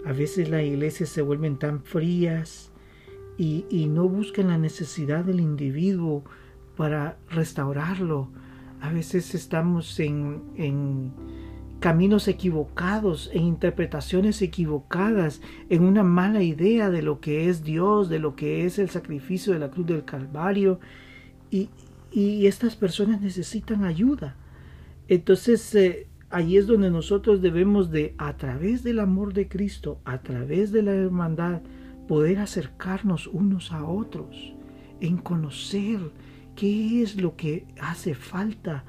A 0.05 0.13
veces 0.13 0.49
las 0.49 0.63
iglesias 0.63 1.09
se 1.09 1.21
vuelven 1.21 1.57
tan 1.57 1.83
frías 1.83 2.71
y, 3.37 3.87
no 3.87 4.07
buscan 4.09 4.47
la 4.47 4.57
necesidad 4.57 5.23
del 5.23 5.39
individuo 5.39 6.23
para 6.75 7.17
restaurarlo. 7.29 8.29
A 8.81 8.91
veces 8.91 9.33
estamos 9.33 9.99
en, 9.99 11.13
caminos 11.79 12.27
equivocados, 12.27 13.29
en 13.33 13.43
interpretaciones 13.43 14.41
equivocadas, 14.41 15.41
en 15.69 15.83
una 15.83 16.03
mala 16.03 16.43
idea 16.43 16.89
de 16.89 17.01
lo 17.01 17.21
que 17.21 17.49
es 17.49 17.63
Dios, 17.63 18.09
de 18.09 18.19
lo 18.19 18.35
que 18.35 18.65
es 18.65 18.77
el 18.77 18.89
sacrificio 18.89 19.53
de 19.53 19.59
la 19.59 19.71
cruz 19.71 19.85
del 19.87 20.03
Calvario. 20.03 20.81
Y, 21.49 21.69
y 22.11 22.45
estas 22.47 22.75
personas 22.75 23.21
necesitan 23.21 23.85
ayuda. 23.85 24.35
Entonces, 25.07 25.73
eh, 25.75 26.08
Allí 26.29 26.57
es 26.57 26.67
donde 26.67 26.91
nosotros 26.91 27.41
debemos 27.41 27.89
de, 27.89 28.13
a 28.19 28.37
través 28.37 28.83
del 28.83 28.99
amor 28.99 29.33
de 29.33 29.47
Cristo, 29.47 29.99
a 30.05 30.21
través 30.21 30.71
de 30.71 30.83
la 30.83 30.93
hermandad, 30.93 31.61
poder 32.07 32.37
acercarnos 32.37 33.27
unos 33.27 33.71
a 33.71 33.83
otros, 33.83 34.53
en 34.99 35.17
conocer 35.17 35.99
qué 36.55 37.01
es 37.01 37.19
lo 37.19 37.35
que 37.35 37.65
hace 37.79 38.13
falta, 38.13 38.85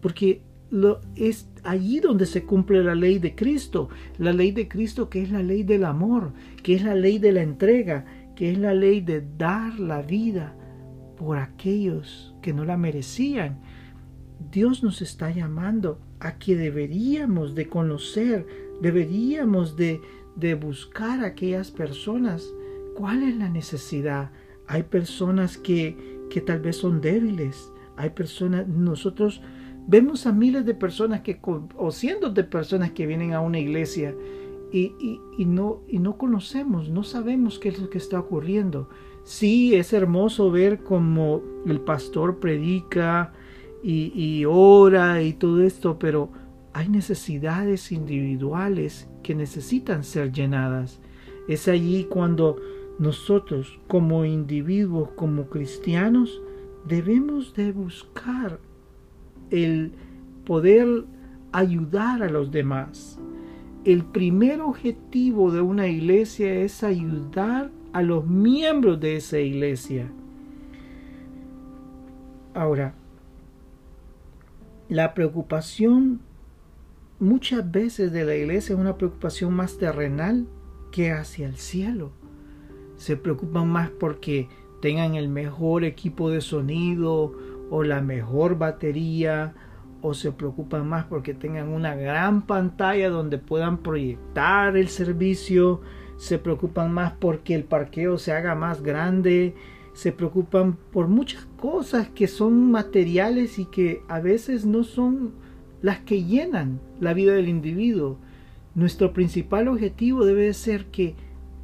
porque 0.00 0.42
lo, 0.70 1.00
es 1.16 1.48
allí 1.64 1.98
donde 1.98 2.26
se 2.26 2.44
cumple 2.44 2.84
la 2.84 2.94
ley 2.94 3.18
de 3.18 3.34
Cristo, 3.34 3.88
la 4.18 4.32
ley 4.32 4.52
de 4.52 4.68
Cristo 4.68 5.08
que 5.08 5.22
es 5.22 5.30
la 5.30 5.42
ley 5.42 5.64
del 5.64 5.84
amor, 5.84 6.34
que 6.62 6.74
es 6.74 6.84
la 6.84 6.94
ley 6.94 7.18
de 7.18 7.32
la 7.32 7.42
entrega, 7.42 8.04
que 8.36 8.52
es 8.52 8.58
la 8.58 8.74
ley 8.74 9.00
de 9.00 9.24
dar 9.36 9.80
la 9.80 10.02
vida 10.02 10.54
por 11.16 11.38
aquellos 11.38 12.34
que 12.42 12.52
no 12.52 12.64
la 12.64 12.76
merecían. 12.76 13.60
Dios 14.52 14.82
nos 14.82 15.02
está 15.02 15.30
llamando 15.30 16.00
a 16.20 16.38
que 16.38 16.56
deberíamos 16.56 17.54
de 17.54 17.68
conocer, 17.68 18.46
deberíamos 18.80 19.76
de, 19.76 20.00
de 20.36 20.54
buscar 20.54 21.24
a 21.24 21.28
aquellas 21.28 21.70
personas. 21.70 22.52
¿Cuál 22.94 23.22
es 23.22 23.36
la 23.36 23.48
necesidad? 23.48 24.30
Hay 24.66 24.84
personas 24.84 25.58
que, 25.58 25.96
que 26.30 26.40
tal 26.40 26.60
vez 26.60 26.76
son 26.76 27.00
débiles. 27.00 27.70
Hay 27.96 28.10
personas, 28.10 28.66
nosotros 28.68 29.40
vemos 29.86 30.26
a 30.26 30.32
miles 30.32 30.64
de 30.66 30.74
personas 30.74 31.20
que, 31.20 31.40
o 31.76 31.90
cientos 31.90 32.34
de 32.34 32.44
personas 32.44 32.90
que 32.92 33.06
vienen 33.06 33.32
a 33.32 33.40
una 33.40 33.58
iglesia 33.58 34.14
y, 34.72 34.92
y, 34.98 35.20
y, 35.38 35.44
no, 35.44 35.82
y 35.88 35.98
no 35.98 36.18
conocemos, 36.18 36.88
no 36.88 37.04
sabemos 37.04 37.58
qué 37.58 37.68
es 37.68 37.78
lo 37.78 37.88
que 37.88 37.98
está 37.98 38.18
ocurriendo. 38.18 38.88
Sí, 39.22 39.74
es 39.74 39.92
hermoso 39.92 40.50
ver 40.50 40.82
cómo 40.82 41.42
el 41.66 41.80
pastor 41.80 42.38
predica, 42.38 43.32
y, 43.88 44.44
ora 44.46 45.22
y 45.22 45.32
todo 45.32 45.62
esto, 45.62 45.98
pero 45.98 46.30
hay 46.72 46.88
necesidades 46.88 47.92
individuales 47.92 49.08
que 49.22 49.34
necesitan 49.34 50.02
ser 50.02 50.32
llenadas. 50.32 51.00
Es 51.46 51.68
allí 51.68 52.04
cuando 52.04 52.56
nosotros 52.98 53.78
como 53.86 54.24
individuos, 54.24 55.10
como 55.10 55.46
cristianos, 55.46 56.42
debemos 56.88 57.54
de 57.54 57.70
buscar 57.70 58.58
el 59.50 59.92
poder 60.44 61.04
ayudar 61.52 62.24
a 62.24 62.28
los 62.28 62.50
demás. 62.50 63.20
El 63.84 64.04
primer 64.04 64.62
objetivo 64.62 65.52
de 65.52 65.60
una 65.60 65.86
iglesia 65.86 66.52
es 66.54 66.82
ayudar 66.82 67.70
a 67.92 68.02
los 68.02 68.26
miembros 68.26 68.98
de 68.98 69.16
esa 69.16 69.38
iglesia. 69.38 70.10
Ahora, 72.52 72.94
la 74.88 75.14
preocupación 75.14 76.20
muchas 77.18 77.70
veces 77.70 78.12
de 78.12 78.24
la 78.24 78.34
iglesia 78.34 78.74
es 78.74 78.80
una 78.80 78.96
preocupación 78.96 79.54
más 79.54 79.78
terrenal 79.78 80.46
que 80.92 81.12
hacia 81.12 81.46
el 81.46 81.56
cielo. 81.56 82.12
Se 82.96 83.16
preocupan 83.16 83.68
más 83.68 83.90
porque 83.90 84.48
tengan 84.80 85.14
el 85.14 85.28
mejor 85.28 85.84
equipo 85.84 86.30
de 86.30 86.40
sonido 86.40 87.34
o 87.70 87.82
la 87.82 88.00
mejor 88.00 88.58
batería 88.58 89.54
o 90.02 90.14
se 90.14 90.30
preocupan 90.30 90.88
más 90.88 91.04
porque 91.06 91.34
tengan 91.34 91.68
una 91.68 91.94
gran 91.94 92.46
pantalla 92.46 93.08
donde 93.10 93.38
puedan 93.38 93.78
proyectar 93.78 94.76
el 94.76 94.88
servicio, 94.88 95.80
se 96.16 96.38
preocupan 96.38 96.92
más 96.92 97.12
porque 97.12 97.54
el 97.54 97.64
parqueo 97.64 98.18
se 98.18 98.32
haga 98.32 98.54
más 98.54 98.82
grande, 98.82 99.54
se 99.96 100.12
preocupan 100.12 100.76
por 100.92 101.08
muchas 101.08 101.46
cosas 101.58 102.10
que 102.10 102.28
son 102.28 102.70
materiales 102.70 103.58
y 103.58 103.64
que 103.64 104.02
a 104.08 104.20
veces 104.20 104.66
no 104.66 104.84
son 104.84 105.32
las 105.80 106.00
que 106.00 106.22
llenan 106.22 106.80
la 107.00 107.14
vida 107.14 107.32
del 107.32 107.48
individuo. 107.48 108.18
Nuestro 108.74 109.14
principal 109.14 109.68
objetivo 109.68 110.26
debe 110.26 110.52
ser 110.52 110.84
que 110.86 111.14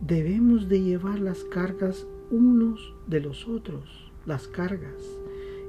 debemos 0.00 0.70
de 0.70 0.80
llevar 0.80 1.20
las 1.20 1.44
cargas 1.44 2.06
unos 2.30 2.94
de 3.06 3.20
los 3.20 3.46
otros, 3.46 4.10
las 4.24 4.48
cargas. 4.48 5.02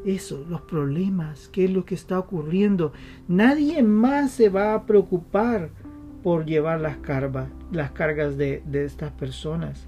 Eso, 0.05 0.45
los 0.49 0.61
problemas, 0.61 1.49
qué 1.51 1.65
es 1.65 1.71
lo 1.71 1.83
que 1.83 1.95
está 1.95 2.17
ocurriendo. 2.17 2.93
Nadie 3.27 3.83
más 3.83 4.31
se 4.31 4.47
va 4.47 4.73
a 4.73 4.85
preocupar 4.85 5.69
por 6.23 6.45
llevar 6.45 6.79
las 6.79 6.95
cargas, 6.95 7.49
las 7.73 7.91
cargas 7.91 8.37
de, 8.37 8.63
de 8.65 8.85
estas 8.85 9.11
personas. 9.11 9.85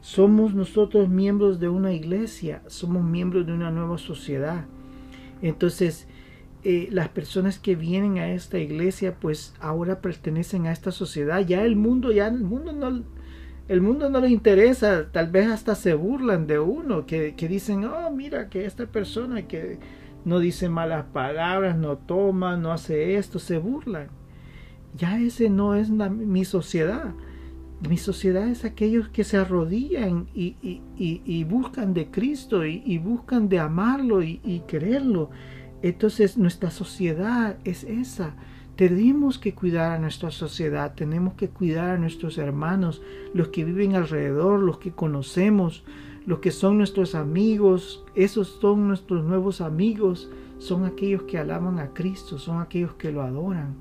Somos 0.00 0.54
nosotros 0.54 1.08
miembros 1.08 1.58
de 1.58 1.68
una 1.68 1.92
iglesia, 1.92 2.62
somos 2.66 3.04
miembros 3.04 3.46
de 3.46 3.52
una 3.52 3.70
nueva 3.70 3.98
sociedad. 3.98 4.64
Entonces, 5.42 6.06
eh, 6.64 6.88
las 6.90 7.08
personas 7.08 7.58
que 7.58 7.74
vienen 7.74 8.18
a 8.18 8.30
esta 8.30 8.58
iglesia, 8.58 9.16
pues 9.20 9.54
ahora 9.60 10.00
pertenecen 10.00 10.66
a 10.66 10.72
esta 10.72 10.92
sociedad. 10.92 11.40
Ya 11.40 11.64
el 11.64 11.76
mundo, 11.76 12.12
ya 12.12 12.28
el 12.28 12.40
mundo 12.44 12.72
no, 12.72 13.02
el 13.68 13.80
mundo 13.80 14.08
no 14.08 14.20
le 14.20 14.30
interesa, 14.30 15.10
tal 15.10 15.30
vez 15.30 15.48
hasta 15.48 15.74
se 15.74 15.94
burlan 15.94 16.46
de 16.46 16.58
uno, 16.58 17.04
que, 17.06 17.34
que 17.36 17.48
dicen, 17.48 17.84
oh, 17.84 18.10
mira 18.10 18.48
que 18.48 18.66
esta 18.66 18.86
persona 18.86 19.48
que 19.48 19.78
no 20.24 20.38
dice 20.38 20.68
malas 20.68 21.06
palabras, 21.06 21.76
no 21.76 21.96
toma, 21.98 22.56
no 22.56 22.72
hace 22.72 23.16
esto, 23.16 23.38
se 23.38 23.58
burlan. 23.58 24.08
Ya 24.96 25.20
ese 25.20 25.50
no 25.50 25.74
es 25.74 25.90
mi 25.90 26.44
sociedad 26.44 27.14
Mi 27.86 27.96
sociedad 27.96 28.48
es 28.48 28.64
aquellos 28.64 29.08
que 29.08 29.22
se 29.22 29.36
arrodillan 29.36 30.26
y, 30.34 31.44
buscan 31.44 31.94
de 31.94 32.10
Cristo 32.10 32.64
y, 32.64 32.98
buscan 32.98 33.48
de 33.48 33.60
amarlo 33.60 34.22
y, 34.22 34.62
quererlo. 34.66 35.30
Entonces 35.82 36.36
nuestra 36.36 36.70
sociedad 36.70 37.56
es 37.64 37.84
esa. 37.84 38.34
Tenemos 38.74 39.38
que 39.38 39.54
cuidar 39.54 39.92
a 39.92 39.98
nuestra 39.98 40.30
sociedad, 40.30 40.94
tenemos 40.94 41.34
que 41.34 41.48
cuidar 41.50 41.90
a 41.90 41.98
nuestros 41.98 42.38
hermanos, 42.38 43.02
los 43.34 43.48
que 43.48 43.64
viven 43.64 43.94
alrededor, 43.94 44.60
los 44.60 44.78
que 44.78 44.92
conocemos, 44.92 45.84
los 46.26 46.40
que 46.40 46.50
son 46.50 46.78
nuestros 46.78 47.14
amigos, 47.14 48.04
esos 48.14 48.58
son 48.60 48.86
nuestros 48.86 49.24
nuevos 49.24 49.60
amigos, 49.60 50.30
son 50.58 50.84
aquellos 50.84 51.22
que 51.22 51.38
alaban 51.38 51.78
a 51.78 51.92
Cristo, 51.92 52.38
son 52.38 52.60
aquellos 52.60 52.94
que 52.94 53.10
lo 53.10 53.22
adoran. 53.22 53.74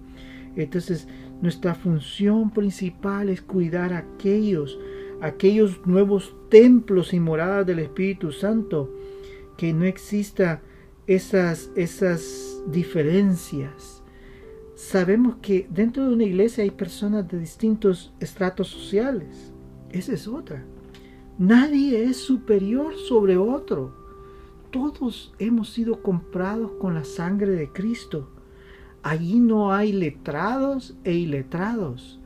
Entonces, 0.56 1.08
nuestra 1.42 1.76
función 1.76 2.52
principal 2.52 3.30
es 3.30 3.42
cuidar 3.42 3.94
a 3.94 4.00
aquellos, 4.00 4.80
aquellos 5.22 5.86
nuevos 5.86 6.36
templos 6.50 7.14
y 7.14 7.20
moradas 7.20 7.66
del 7.66 7.80
Espíritu 7.80 8.32
Santo, 8.32 8.94
que 9.58 9.74
no 9.74 9.86
exista 9.86 10.62
esas, 11.06 11.72
esas 11.76 12.62
diferencias. 12.68 14.04
Sabemos 14.76 15.38
que 15.42 15.68
dentro 15.70 16.08
de 16.08 16.14
una 16.14 16.24
iglesia 16.24 16.64
hay 16.64 16.72
personas 16.72 17.28
de 17.28 17.40
distintos 17.40 18.14
estratos 18.20 18.68
sociales. 18.68 19.52
Esa 19.90 20.14
es 20.14 20.28
otra. 20.28 20.64
Nadie 21.40 22.04
es 22.04 22.18
superior 22.18 22.96
sobre 22.96 23.38
otro. 23.38 23.94
Todos 24.72 25.34
hemos 25.40 25.70
sido 25.70 26.02
comprados 26.02 26.72
con 26.74 26.94
la 26.94 27.04
sangre 27.04 27.52
de 27.52 27.72
Cristo. 27.72 28.30
Allí 29.04 29.40
no 29.40 29.74
hay 29.74 29.94
letrados 29.94 30.98
e 31.04 31.14
iletrados. 31.14 32.20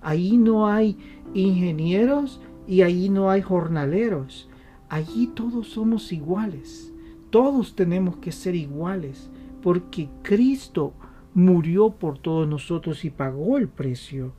Allí 0.00 0.36
no 0.36 0.66
hay 0.66 0.96
ingenieros 1.34 2.40
y 2.66 2.82
allí 2.82 3.08
no 3.08 3.30
hay 3.30 3.42
jornaleros. 3.42 4.48
Allí 4.88 5.28
todos 5.28 5.68
somos 5.68 6.12
iguales. 6.12 6.92
Todos 7.30 7.74
tenemos 7.74 8.16
que 8.16 8.32
ser 8.32 8.54
iguales 8.54 9.30
porque 9.62 10.08
Cristo 10.22 10.92
murió 11.34 11.90
por 11.90 12.18
todos 12.18 12.48
nosotros 12.48 13.04
y 13.04 13.10
pagó 13.10 13.58
el 13.58 13.68
precio. 13.68 14.32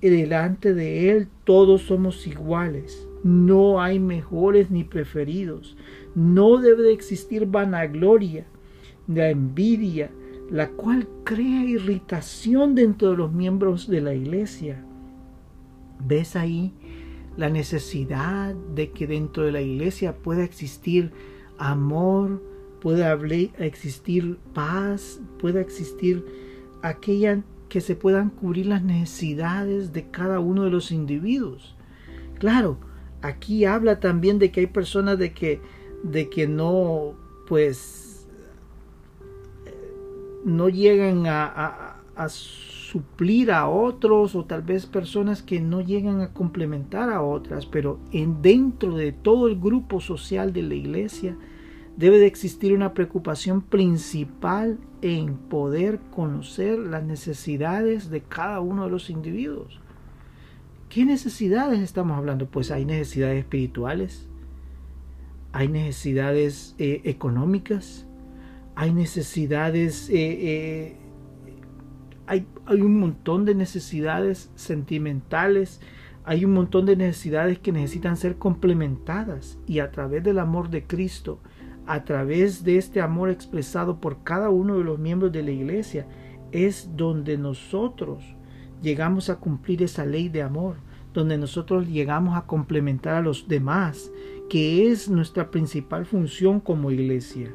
Delante 0.00 0.74
de 0.74 1.10
Él 1.10 1.28
todos 1.44 1.82
somos 1.82 2.26
iguales. 2.26 3.08
No 3.24 3.80
hay 3.80 3.98
mejores 3.98 4.70
ni 4.70 4.84
preferidos. 4.84 5.76
No 6.14 6.58
debe 6.58 6.84
de 6.84 6.92
existir 6.92 7.46
vanagloria, 7.46 8.46
la 9.08 9.30
envidia, 9.30 10.10
la 10.50 10.70
cual 10.70 11.08
crea 11.24 11.64
irritación 11.64 12.74
dentro 12.74 13.10
de 13.10 13.16
los 13.16 13.32
miembros 13.32 13.88
de 13.88 14.00
la 14.00 14.14
iglesia. 14.14 14.84
¿Ves 15.98 16.36
ahí 16.36 16.72
la 17.36 17.50
necesidad 17.50 18.54
de 18.54 18.90
que 18.90 19.06
dentro 19.06 19.44
de 19.44 19.52
la 19.52 19.60
iglesia 19.60 20.16
pueda 20.16 20.44
existir 20.44 21.12
amor, 21.58 22.42
pueda 22.80 23.12
existir 23.58 24.38
paz, 24.54 25.20
pueda 25.38 25.60
existir 25.60 26.24
aquella 26.82 27.42
que 27.68 27.80
se 27.80 27.96
puedan 27.96 28.30
cubrir 28.30 28.66
las 28.66 28.82
necesidades 28.82 29.92
de 29.92 30.10
cada 30.10 30.38
uno 30.38 30.64
de 30.64 30.70
los 30.70 30.92
individuos? 30.92 31.76
Claro, 32.38 32.78
aquí 33.22 33.64
habla 33.64 33.98
también 33.98 34.38
de 34.38 34.52
que 34.52 34.60
hay 34.60 34.66
personas 34.66 35.18
de 35.18 35.32
que 35.32 35.60
de 36.02 36.28
que 36.28 36.46
no 36.46 37.14
pues 37.48 38.15
no 40.44 40.68
llegan 40.68 41.24
a, 41.26 42.02
suplir 42.36 43.50
a 43.50 43.68
otros 43.68 44.34
o 44.34 44.44
tal 44.44 44.62
vez 44.62 44.86
personas 44.86 45.42
que 45.42 45.60
no 45.60 45.80
llegan 45.80 46.20
a 46.20 46.32
complementar 46.32 47.10
a 47.10 47.20
otras, 47.20 47.66
pero 47.66 47.98
en 48.12 48.40
dentro 48.40 48.96
de 48.96 49.12
todo 49.12 49.48
el 49.48 49.58
grupo 49.58 50.00
social 50.00 50.52
de 50.52 50.62
la 50.62 50.74
iglesia 50.74 51.36
debe 51.96 52.18
de 52.18 52.26
existir 52.26 52.72
una 52.72 52.94
preocupación 52.94 53.60
principal 53.60 54.78
en 55.02 55.34
poder 55.34 55.98
conocer 56.14 56.78
las 56.78 57.02
necesidades 57.04 58.08
de 58.08 58.22
cada 58.22 58.60
uno 58.60 58.84
de 58.84 58.90
los 58.90 59.10
individuos. 59.10 59.80
¿Qué 60.88 61.04
necesidades 61.04 61.80
estamos 61.80 62.16
hablando? 62.16 62.46
Pues 62.46 62.70
hay 62.70 62.84
necesidades 62.84 63.40
espirituales, 63.40 64.28
hay 65.52 65.68
necesidades 65.68 66.74
eh, 66.78 67.00
económicas, 67.04 68.05
hay 68.76 68.92
necesidades, 68.92 70.10
eh, 70.10 70.14
eh, 70.14 70.96
hay, 72.26 72.46
hay 72.66 72.82
un 72.82 73.00
montón 73.00 73.46
de 73.46 73.54
necesidades 73.54 74.50
sentimentales, 74.54 75.80
hay 76.24 76.44
un 76.44 76.52
montón 76.52 76.84
de 76.84 76.94
necesidades 76.94 77.58
que 77.58 77.72
necesitan 77.72 78.18
ser 78.18 78.36
complementadas 78.36 79.58
y 79.66 79.78
a 79.78 79.90
través 79.90 80.22
del 80.22 80.38
amor 80.38 80.68
de 80.68 80.86
Cristo, 80.86 81.40
a 81.86 82.04
través 82.04 82.64
de 82.64 82.76
este 82.76 83.00
amor 83.00 83.30
expresado 83.30 83.98
por 83.98 84.22
cada 84.22 84.50
uno 84.50 84.76
de 84.76 84.84
los 84.84 84.98
miembros 84.98 85.32
de 85.32 85.42
la 85.42 85.52
iglesia, 85.52 86.06
es 86.52 86.90
donde 86.96 87.38
nosotros 87.38 88.22
llegamos 88.82 89.30
a 89.30 89.36
cumplir 89.36 89.82
esa 89.82 90.04
ley 90.04 90.28
de 90.28 90.42
amor, 90.42 90.76
donde 91.14 91.38
nosotros 91.38 91.88
llegamos 91.88 92.36
a 92.36 92.46
complementar 92.46 93.14
a 93.14 93.22
los 93.22 93.48
demás, 93.48 94.12
que 94.50 94.90
es 94.90 95.08
nuestra 95.08 95.50
principal 95.50 96.04
función 96.04 96.60
como 96.60 96.90
iglesia. 96.90 97.54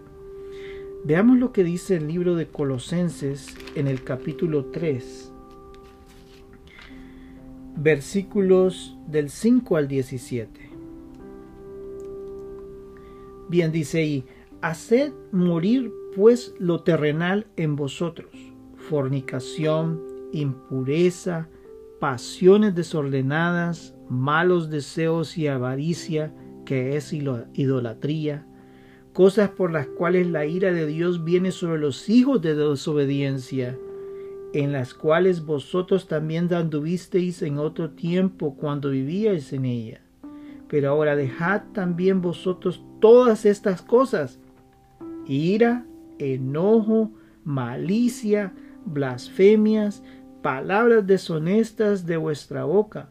Veamos 1.03 1.39
lo 1.39 1.51
que 1.51 1.63
dice 1.63 1.95
el 1.95 2.07
libro 2.07 2.35
de 2.35 2.47
Colosenses 2.47 3.55
en 3.75 3.87
el 3.87 4.03
capítulo 4.03 4.65
3, 4.65 5.33
versículos 7.75 8.95
del 9.07 9.31
5 9.31 9.77
al 9.77 9.87
17. 9.87 10.69
Bien, 13.49 13.71
dice 13.71 13.97
ahí, 13.97 14.25
haced 14.61 15.11
morir 15.31 15.91
pues 16.15 16.53
lo 16.59 16.83
terrenal 16.83 17.47
en 17.55 17.75
vosotros, 17.75 18.29
fornicación, 18.75 20.03
impureza, 20.31 21.49
pasiones 21.99 22.75
desordenadas, 22.75 23.95
malos 24.07 24.69
deseos 24.69 25.35
y 25.35 25.47
avaricia, 25.47 26.31
que 26.63 26.95
es 26.95 27.11
idolatría 27.11 28.45
cosas 29.13 29.49
por 29.49 29.71
las 29.71 29.87
cuales 29.87 30.27
la 30.27 30.45
ira 30.45 30.71
de 30.71 30.85
Dios 30.85 31.23
viene 31.23 31.51
sobre 31.51 31.79
los 31.79 32.09
hijos 32.09 32.41
de 32.41 32.55
desobediencia, 32.55 33.77
en 34.53 34.71
las 34.71 34.93
cuales 34.93 35.45
vosotros 35.45 36.07
también 36.07 36.53
anduvisteis 36.53 37.41
en 37.41 37.57
otro 37.57 37.91
tiempo 37.91 38.55
cuando 38.55 38.89
vivíais 38.89 39.53
en 39.53 39.65
ella. 39.65 40.01
Pero 40.67 40.89
ahora 40.89 41.15
dejad 41.15 41.63
también 41.73 42.21
vosotros 42.21 42.83
todas 42.99 43.45
estas 43.45 43.81
cosas, 43.81 44.39
ira, 45.25 45.85
enojo, 46.19 47.11
malicia, 47.43 48.53
blasfemias, 48.85 50.03
palabras 50.41 51.05
deshonestas 51.05 52.05
de 52.05 52.17
vuestra 52.17 52.63
boca. 52.63 53.09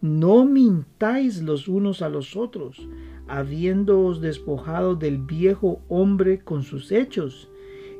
No 0.00 0.44
mintáis 0.44 1.42
los 1.42 1.66
unos 1.66 2.02
a 2.02 2.08
los 2.08 2.36
otros, 2.36 2.88
habiéndoos 3.26 4.20
despojado 4.20 4.94
del 4.94 5.18
viejo 5.18 5.80
hombre 5.88 6.38
con 6.38 6.62
sus 6.62 6.92
hechos, 6.92 7.50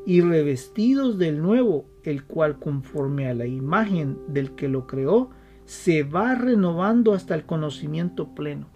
y 0.06 0.20
revestidos 0.20 1.18
del 1.18 1.42
nuevo, 1.42 1.84
el 2.02 2.24
cual 2.24 2.58
conforme 2.58 3.28
a 3.28 3.34
la 3.34 3.46
imagen 3.46 4.16
del 4.28 4.52
que 4.52 4.68
lo 4.68 4.86
creó, 4.86 5.30
se 5.66 6.02
va 6.02 6.34
renovando 6.34 7.12
hasta 7.12 7.34
el 7.34 7.44
conocimiento 7.44 8.34
pleno, 8.34 8.68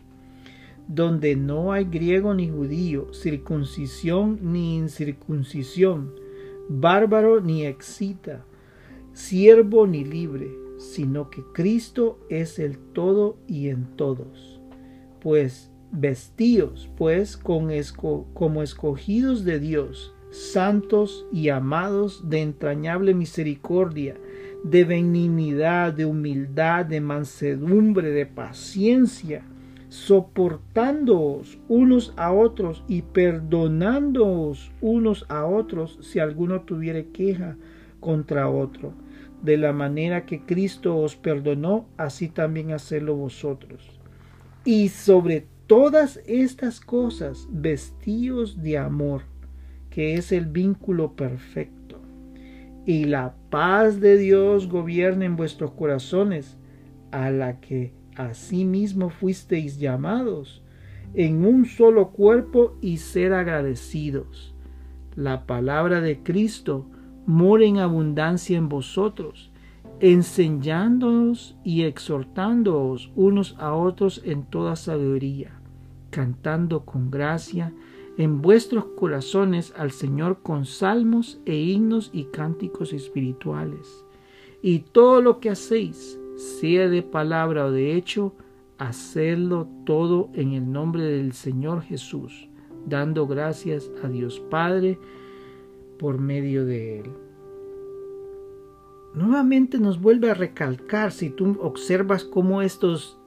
donde 0.89 1.37
no 1.37 1.73
hay 1.73 1.85
griego 1.85 2.35
ni 2.35 2.51
judío, 2.51 3.15
circuncisión 3.15 4.41
ni 4.43 4.77
incircuncisión, 4.77 6.13
bárbaro 6.69 7.41
ni 7.41 7.65
excita, 7.65 8.45
siervo 9.15 9.87
ni 9.87 10.05
libre, 10.05 10.51
sino 10.83 11.31
que 11.31 11.43
Cristo 11.55 12.19
es 12.29 12.59
el 12.59 12.79
todo 12.79 13.39
y 13.47 13.69
en 13.69 13.97
todos. 13.97 14.61
Pues 15.21 15.73
Vestíos, 15.95 16.91
pues, 16.97 17.37
con 17.37 17.69
como 18.33 18.63
escogidos 18.63 19.45
de 19.45 19.61
Dios, 19.61 20.15
santos 20.31 21.27
y 21.31 21.51
amados 21.51 22.31
de 22.31 22.41
entrañable 22.41 23.13
misericordia, 23.13 24.17
de 24.65 24.85
benignidad, 24.85 25.93
de 25.93 26.07
humildad, 26.07 26.87
de 26.87 27.03
mansedumbre, 27.03 28.11
de 28.11 28.25
paciencia, 28.25 29.45
soportándoos 29.91 31.59
unos 31.69 32.15
a 32.17 32.33
otros 32.33 32.83
y 32.89 33.03
perdonándoos 33.03 34.73
unos 34.81 35.27
a 35.29 35.45
otros 35.45 35.99
si 36.01 36.21
alguno 36.21 36.63
tuviere 36.63 37.09
queja 37.09 37.57
contra 38.01 38.49
otro. 38.49 38.95
De 39.43 39.57
la 39.57 39.73
manera 39.73 40.25
que 40.25 40.41
Cristo 40.41 40.97
os 40.97 41.17
perdonó, 41.17 41.89
así 41.97 42.29
también 42.29 42.73
hacedlo 42.73 43.17
vosotros. 43.17 44.01
Y 44.65 44.89
sobre 44.89 45.47
todas 45.67 46.21
estas 46.27 46.81
cosas 46.81 47.49
vestidos 47.51 48.63
de 48.63 48.79
amor, 48.79 49.23
que 49.91 50.15
es 50.15 50.31
el 50.31 50.47
vínculo 50.47 51.17
perfecto. 51.17 52.01
Y 52.87 53.05
la 53.05 53.35
paz 53.51 54.01
de 54.01 54.17
Dios 54.17 54.69
gobierne 54.69 55.25
en 55.25 55.37
vuestros 55.37 55.73
corazones, 55.73 56.57
a 57.11 57.31
la 57.31 57.61
que 57.61 57.93
asimismo 58.17 59.11
fuisteis 59.11 59.79
llamados 59.79 60.63
en 61.15 61.45
un 61.45 61.67
solo 61.67 62.11
cuerpo 62.11 62.77
y 62.81 62.99
ser 62.99 63.33
agradecidos. 63.33 64.55
La 65.15 65.47
palabra 65.47 66.01
de 66.01 66.23
Cristo 66.23 66.87
mora 67.27 67.65
en 67.65 67.79
abundancia 67.79 68.57
en 68.59 68.69
vosotros, 68.69 69.51
enseñándoos 70.01 71.57
y 71.65 71.83
exhortándoos 71.83 73.11
unos 73.15 73.57
a 73.59 73.75
otros 73.75 74.21
en 74.25 74.45
toda 74.45 74.77
sabiduría, 74.77 75.53
cantando 76.11 76.85
con 76.85 77.11
gracia 77.11 77.73
en 78.19 78.43
vuestros 78.43 78.85
corazones 78.97 79.73
al 79.77 79.91
Señor 79.91 80.43
con 80.43 80.67
salmos 80.67 81.41
e 81.47 81.57
himnos 81.57 82.11
y 82.13 82.25
cánticos 82.25 82.93
espirituales. 82.93 84.05
Y 84.61 84.81
todo 84.81 85.23
lo 85.23 85.41
que 85.41 85.51
hacéis, 85.51 86.19
sea 86.37 86.89
de 86.89 87.03
palabra 87.03 87.67
o 87.67 87.71
de 87.71 87.97
hecho, 87.97 88.35
hacedlo 88.79 89.69
todo 89.87 90.31
en 90.35 90.53
el 90.53 90.71
nombre 90.71 91.05
del 91.05 91.33
Señor 91.33 91.83
Jesús, 91.83 92.49
dando 92.87 93.27
gracias 93.27 93.91
a 94.03 94.09
Dios 94.09 94.41
Padre 94.51 94.99
por 96.03 96.19
medio 96.19 96.67
de 96.67 96.99
Él. 96.99 97.13
Nuevamente 99.15 99.79
nos 99.79 100.01
vuelve 100.01 100.33
a 100.33 100.35
recalcar, 100.35 101.13
si 101.13 101.31
tú 101.31 101.57
observas 101.61 102.25
cómo 102.25 102.61
estos, 102.61 103.21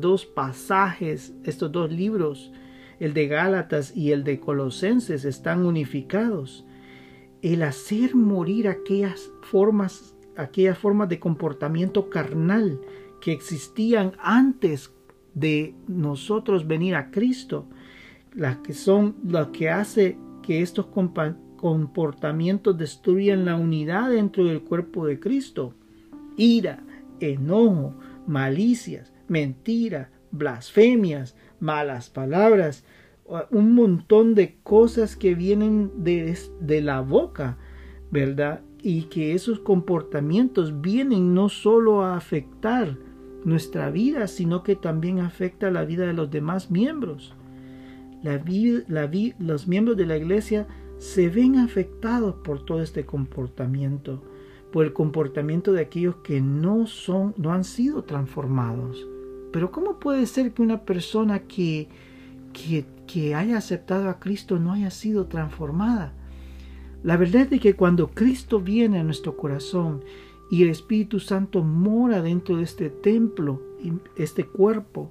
dos 0.00 0.26
pasajes, 0.26 1.34
estos 1.42 1.72
dos 1.72 1.90
libros, 1.90 2.52
el 3.00 3.14
de 3.14 3.26
Gálatas 3.26 3.96
y 3.96 4.12
el 4.12 4.22
de 4.22 4.38
Colosenses, 4.38 5.24
están 5.24 5.66
unificados. 5.66 6.64
El 7.42 7.64
hacer 7.64 8.14
morir 8.14 8.68
aquellas 8.68 9.32
formas, 9.42 10.14
aquellas 10.36 10.78
formas 10.78 11.08
de 11.08 11.18
comportamiento 11.18 12.10
carnal 12.10 12.80
que 13.20 13.32
existían 13.32 14.12
antes 14.20 14.94
de 15.34 15.74
nosotros 15.88 16.68
venir 16.68 16.94
a 16.94 17.10
Cristo, 17.10 17.66
las 18.36 18.58
que 18.58 18.72
son 18.72 19.16
lo 19.24 19.50
que 19.50 19.68
hace 19.68 20.16
que 20.44 20.62
estos 20.62 20.86
comportamientos 21.60 22.78
destruyan 22.78 23.44
la 23.44 23.54
unidad 23.54 24.08
dentro 24.08 24.44
del 24.44 24.62
cuerpo 24.62 25.04
de 25.04 25.20
Cristo. 25.20 25.74
Ira, 26.38 26.82
enojo, 27.20 27.94
malicias, 28.26 29.12
mentira, 29.28 30.10
blasfemias, 30.30 31.36
malas 31.60 32.08
palabras, 32.08 32.82
un 33.50 33.74
montón 33.74 34.34
de 34.34 34.56
cosas 34.62 35.16
que 35.16 35.34
vienen 35.34 36.02
de, 36.02 36.34
de 36.62 36.80
la 36.80 37.02
boca, 37.02 37.58
¿verdad? 38.10 38.62
Y 38.82 39.02
que 39.02 39.34
esos 39.34 39.60
comportamientos 39.60 40.80
vienen 40.80 41.34
no 41.34 41.50
solo 41.50 42.02
a 42.02 42.16
afectar 42.16 42.96
nuestra 43.44 43.90
vida, 43.90 44.28
sino 44.28 44.62
que 44.62 44.76
también 44.76 45.18
afecta 45.18 45.70
la 45.70 45.84
vida 45.84 46.06
de 46.06 46.14
los 46.14 46.30
demás 46.30 46.70
miembros. 46.70 47.34
La, 48.22 48.42
la 48.88 49.10
los 49.38 49.68
miembros 49.68 49.98
de 49.98 50.06
la 50.06 50.16
iglesia 50.16 50.66
se 51.00 51.30
ven 51.30 51.56
afectados 51.56 52.34
por 52.44 52.62
todo 52.62 52.82
este 52.82 53.06
comportamiento, 53.06 54.22
por 54.70 54.84
el 54.84 54.92
comportamiento 54.92 55.72
de 55.72 55.80
aquellos 55.80 56.16
que 56.16 56.42
no 56.42 56.86
son, 56.86 57.34
no 57.38 57.54
han 57.54 57.64
sido 57.64 58.04
transformados. 58.04 59.08
Pero 59.50 59.72
¿cómo 59.72 59.98
puede 59.98 60.26
ser 60.26 60.52
que 60.52 60.60
una 60.60 60.82
persona 60.84 61.40
que, 61.40 61.88
que, 62.52 63.34
haya 63.34 63.56
aceptado 63.56 64.10
a 64.10 64.20
Cristo 64.20 64.58
no 64.58 64.74
haya 64.74 64.90
sido 64.90 65.24
transformada? 65.24 66.12
La 67.02 67.16
verdad 67.16 67.50
es 67.50 67.60
que 67.62 67.74
cuando 67.74 68.10
Cristo 68.10 68.60
viene 68.60 68.98
a 68.98 69.02
nuestro 69.02 69.38
corazón 69.38 70.04
y 70.50 70.64
el 70.64 70.68
Espíritu 70.68 71.18
Santo 71.18 71.62
mora 71.62 72.20
dentro 72.20 72.58
de 72.58 72.64
este 72.64 72.90
templo, 72.90 73.62
este 74.16 74.44
cuerpo, 74.44 75.10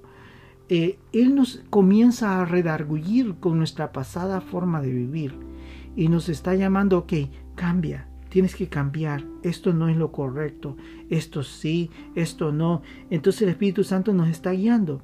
eh, 0.68 1.00
Él 1.12 1.34
nos 1.34 1.64
comienza 1.68 2.40
a 2.40 2.44
redargullir 2.44 3.34
con 3.40 3.58
nuestra 3.58 3.90
pasada 3.90 4.40
forma 4.40 4.80
de 4.80 4.92
vivir 4.92 5.49
y 5.96 6.08
nos 6.08 6.28
está 6.28 6.54
llamando, 6.54 6.98
ok, 6.98 7.12
cambia, 7.54 8.08
tienes 8.28 8.54
que 8.54 8.68
cambiar, 8.68 9.24
esto 9.42 9.72
no 9.72 9.88
es 9.88 9.96
lo 9.96 10.12
correcto, 10.12 10.76
esto 11.10 11.42
sí, 11.42 11.90
esto 12.14 12.52
no. 12.52 12.82
Entonces 13.10 13.42
el 13.42 13.50
Espíritu 13.50 13.84
Santo 13.84 14.12
nos 14.14 14.28
está 14.28 14.52
guiando. 14.52 15.02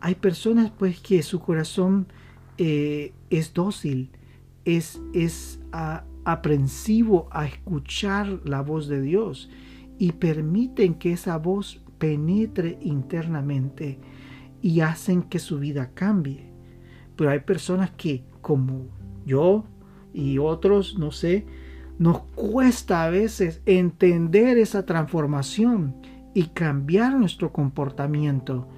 Hay 0.00 0.14
personas 0.14 0.70
pues 0.70 1.00
que 1.00 1.22
su 1.22 1.40
corazón 1.40 2.06
eh, 2.56 3.12
es 3.28 3.52
dócil, 3.52 4.10
es, 4.64 5.00
es 5.12 5.60
ah, 5.72 6.04
aprensivo 6.24 7.28
a 7.32 7.46
escuchar 7.46 8.40
la 8.44 8.62
voz 8.62 8.88
de 8.88 9.02
Dios 9.02 9.50
y 9.98 10.12
permiten 10.12 10.94
que 10.94 11.12
esa 11.12 11.36
voz 11.38 11.82
penetre 11.98 12.78
internamente 12.80 13.98
y 14.62 14.80
hacen 14.80 15.22
que 15.22 15.38
su 15.38 15.58
vida 15.58 15.90
cambie. 15.94 16.50
Pero 17.16 17.30
hay 17.30 17.40
personas 17.40 17.90
que, 17.90 18.24
como 18.40 18.86
yo 19.26 19.64
y 20.12 20.38
otros, 20.38 20.98
no 20.98 21.10
sé, 21.10 21.46
nos 21.98 22.20
cuesta 22.34 23.04
a 23.04 23.10
veces 23.10 23.62
entender 23.66 24.58
esa 24.58 24.86
transformación 24.86 25.94
y 26.34 26.44
cambiar 26.48 27.14
nuestro 27.14 27.52
comportamiento. 27.52 28.68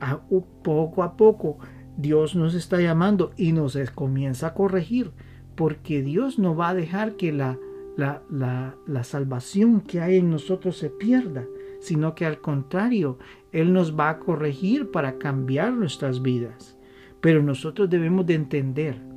A, 0.00 0.20
poco 0.62 1.02
a 1.02 1.16
poco 1.16 1.58
Dios 1.96 2.34
nos 2.34 2.54
está 2.54 2.80
llamando 2.80 3.32
y 3.36 3.52
nos 3.52 3.78
comienza 3.94 4.48
a 4.48 4.54
corregir, 4.54 5.12
porque 5.54 6.02
Dios 6.02 6.38
no 6.38 6.56
va 6.56 6.70
a 6.70 6.74
dejar 6.74 7.16
que 7.16 7.32
la 7.32 7.58
la, 7.96 8.74
la, 8.86 9.04
salvación 9.04 9.80
que 9.80 10.00
hay 10.00 10.16
en 10.16 10.30
nosotros 10.30 10.76
se 10.76 10.90
pierda, 10.90 11.44
sino 11.80 12.14
que 12.14 12.24
al 12.24 12.40
contrario, 12.40 13.18
Él 13.52 13.72
nos 13.72 13.98
va 13.98 14.10
a 14.10 14.18
corregir 14.18 14.90
para 14.90 15.18
cambiar 15.18 15.72
nuestras 15.72 16.22
vidas. 16.22 16.76
Pero 17.20 17.42
nosotros 17.42 17.90
debemos 17.90 18.26
de 18.26 18.34
entender 18.34 19.11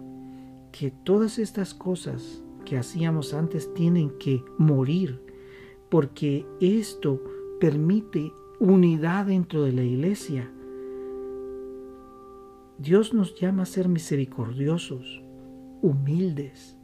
que 0.78 0.92
todas 0.92 1.40
estas 1.40 1.74
cosas 1.74 2.44
que 2.66 2.78
hacíamos 2.78 3.34
antes 3.34 3.74
tienen 3.74 4.10
que 4.20 4.44
morir, 4.58 5.22
porque 5.90 6.46
esto 6.60 7.24
permite 7.62 8.34
unidad 8.60 9.28
dentro 9.28 9.64
de 9.64 9.72
la 9.72 9.84
iglesia. 9.84 10.52
Dios 12.78 13.14
nos 13.14 13.40
llama 13.40 13.64
a 13.64 13.68
ser 13.68 13.88
misericordiosos, 13.88 15.24
humildes, 15.82 16.78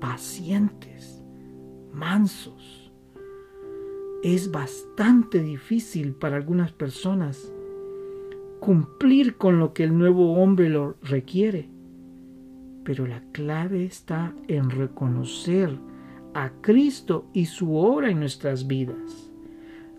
pacientes, 0.00 1.22
mansos. 1.92 2.92
Es 4.24 4.50
bastante 4.50 5.40
difícil 5.40 6.12
para 6.16 6.34
algunas 6.34 6.72
personas 6.72 7.52
cumplir 8.58 9.36
con 9.36 9.60
lo 9.60 9.72
que 9.74 9.84
el 9.84 9.96
nuevo 9.96 10.42
hombre 10.42 10.68
lo 10.68 10.96
requiere. 11.02 11.71
Pero 12.84 13.06
la 13.06 13.22
clave 13.32 13.84
está 13.84 14.34
en 14.48 14.70
reconocer 14.70 15.78
a 16.34 16.50
Cristo 16.60 17.26
y 17.32 17.46
su 17.46 17.76
obra 17.76 18.10
en 18.10 18.20
nuestras 18.20 18.66
vidas. 18.66 19.30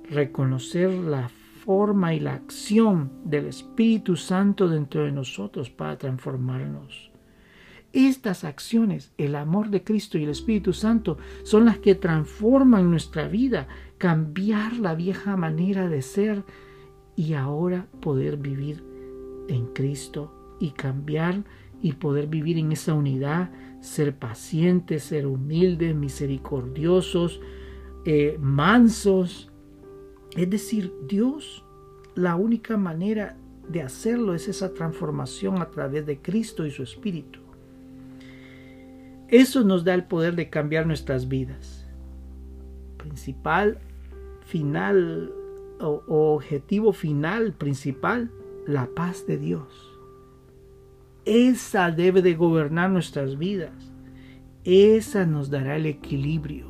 Reconocer 0.09 0.91
la 0.91 1.29
forma 1.63 2.13
y 2.13 2.19
la 2.19 2.33
acción 2.33 3.11
del 3.23 3.45
Espíritu 3.45 4.15
Santo 4.15 4.67
dentro 4.67 5.05
de 5.05 5.11
nosotros 5.11 5.69
para 5.69 5.97
transformarnos. 5.97 7.11
Estas 7.93 8.43
acciones, 8.43 9.13
el 9.19 9.35
amor 9.35 9.69
de 9.69 9.83
Cristo 9.83 10.17
y 10.17 10.23
el 10.23 10.31
Espíritu 10.31 10.73
Santo, 10.73 11.19
son 11.43 11.65
las 11.65 11.77
que 11.77 11.93
transforman 11.93 12.89
nuestra 12.89 13.27
vida, 13.27 13.67
cambiar 13.99 14.77
la 14.77 14.95
vieja 14.95 15.37
manera 15.37 15.87
de 15.87 16.01
ser 16.01 16.43
y 17.15 17.33
ahora 17.33 17.87
poder 18.01 18.37
vivir 18.37 18.83
en 19.47 19.67
Cristo 19.67 20.57
y 20.59 20.71
cambiar 20.71 21.43
y 21.83 21.93
poder 21.93 22.27
vivir 22.27 22.57
en 22.57 22.71
esa 22.71 22.93
unidad, 22.93 23.51
ser 23.81 24.17
pacientes, 24.17 25.03
ser 25.03 25.27
humildes, 25.27 25.93
misericordiosos, 25.93 27.41
eh, 28.05 28.37
mansos. 28.39 29.51
Es 30.35 30.49
decir, 30.49 30.93
Dios, 31.07 31.63
la 32.15 32.37
única 32.37 32.77
manera 32.77 33.37
de 33.67 33.81
hacerlo 33.81 34.33
es 34.33 34.47
esa 34.47 34.73
transformación 34.73 35.61
a 35.61 35.69
través 35.69 36.05
de 36.05 36.19
Cristo 36.19 36.65
y 36.65 36.71
su 36.71 36.83
Espíritu. 36.83 37.41
Eso 39.27 39.63
nos 39.65 39.83
da 39.83 39.93
el 39.93 40.05
poder 40.05 40.35
de 40.35 40.49
cambiar 40.49 40.87
nuestras 40.87 41.27
vidas. 41.27 41.85
Principal, 42.97 43.79
final 44.45 45.33
o, 45.81 46.01
objetivo 46.35 46.93
final, 46.93 47.51
principal, 47.53 48.31
la 48.67 48.87
paz 48.95 49.27
de 49.27 49.37
Dios. 49.37 49.92
Esa 51.25 51.91
debe 51.91 52.21
de 52.21 52.35
gobernar 52.35 52.89
nuestras 52.89 53.37
vidas. 53.37 53.71
Esa 54.63 55.25
nos 55.25 55.49
dará 55.49 55.77
el 55.77 55.85
equilibrio. 55.85 56.67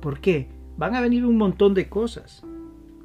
¿Por 0.00 0.20
qué? 0.20 0.48
Van 0.76 0.94
a 0.94 1.00
venir 1.00 1.24
un 1.26 1.36
montón 1.36 1.74
de 1.74 1.88
cosas. 1.88 2.42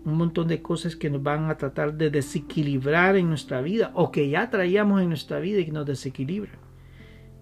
Un 0.05 0.17
montón 0.17 0.47
de 0.47 0.61
cosas 0.61 0.95
que 0.95 1.09
nos 1.09 1.21
van 1.21 1.49
a 1.49 1.57
tratar 1.57 1.95
de 1.95 2.09
desequilibrar 2.09 3.15
en 3.17 3.27
nuestra 3.27 3.61
vida 3.61 3.91
o 3.93 4.11
que 4.11 4.29
ya 4.29 4.49
traíamos 4.49 5.01
en 5.01 5.09
nuestra 5.09 5.39
vida 5.39 5.59
y 5.59 5.71
nos 5.71 5.85
desequilibran. 5.85 6.59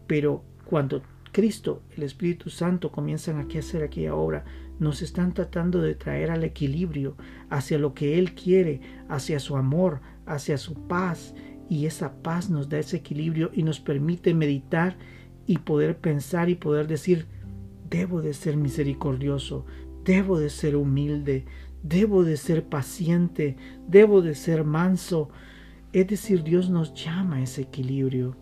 Pero 0.08 0.43
cuando 0.65 1.02
Cristo, 1.32 1.84
el 1.95 2.04
Espíritu 2.04 2.50
Santo 2.50 2.91
comienzan 2.91 3.39
aquí 3.39 3.58
a 3.58 3.60
hacer 3.60 3.84
aquella 3.84 4.15
obra, 4.15 4.45
nos 4.80 5.02
están 5.02 5.34
tratando 5.34 5.82
de 5.82 5.95
traer 5.95 6.32
al 6.32 6.43
equilibrio 6.43 7.17
hacia 7.50 7.78
lo 7.78 7.93
que 7.93 8.17
Él 8.17 8.34
quiere, 8.34 8.80
hacia 9.10 9.39
su 9.39 9.58
amor, 9.58 10.02
hacia 10.26 10.58
su 10.58 10.88
paz. 10.88 11.36
Y 11.69 11.86
esa 11.86 12.21
paz 12.21 12.49
nos 12.49 12.69
da 12.69 12.80
ese 12.80 12.97
equilibrio 12.97 13.51
y 13.54 13.63
nos 13.63 13.80
permite 13.80 14.34
meditar 14.34 14.97
y 15.47 15.60
poder 15.60 15.97
pensar 15.97 16.49
y 16.49 16.56
poder 16.56 16.88
decir, 16.88 17.28
debo 17.89 18.21
de 18.21 18.34
ser 18.34 18.58
misericordioso, 18.58 19.65
debo 20.04 20.39
de 20.39 20.49
ser 20.49 20.75
humilde, 20.75 21.45
debo 21.84 22.23
de 22.23 22.38
ser 22.38 22.67
paciente, 22.67 23.58
debo 23.88 24.21
de 24.21 24.36
ser 24.36 24.63
manso. 24.63 25.30
Es 25.93 26.08
decir, 26.08 26.43
Dios 26.43 26.69
nos 26.69 26.93
llama 26.93 27.38
a 27.38 27.41
ese 27.41 27.62
equilibrio. 27.62 28.36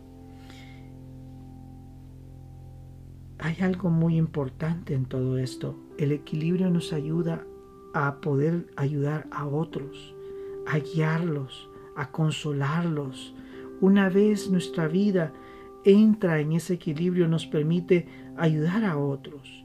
Hay 3.39 3.57
algo 3.59 3.89
muy 3.89 4.15
importante 4.15 4.93
en 4.93 5.05
todo 5.05 5.37
esto. 5.37 5.77
El 5.97 6.13
equilibrio 6.13 6.69
nos 6.69 6.93
ayuda 6.93 7.45
a 7.93 8.21
poder 8.21 8.67
ayudar 8.77 9.27
a 9.31 9.45
otros, 9.45 10.15
a 10.65 10.79
guiarlos, 10.79 11.69
a 11.95 12.11
consolarlos. 12.11 13.33
Una 13.81 14.09
vez 14.09 14.49
nuestra 14.49 14.87
vida 14.87 15.33
entra 15.83 16.39
en 16.39 16.53
ese 16.53 16.75
equilibrio, 16.75 17.27
nos 17.27 17.45
permite 17.45 18.07
ayudar 18.37 18.85
a 18.85 18.97
otros. 18.97 19.63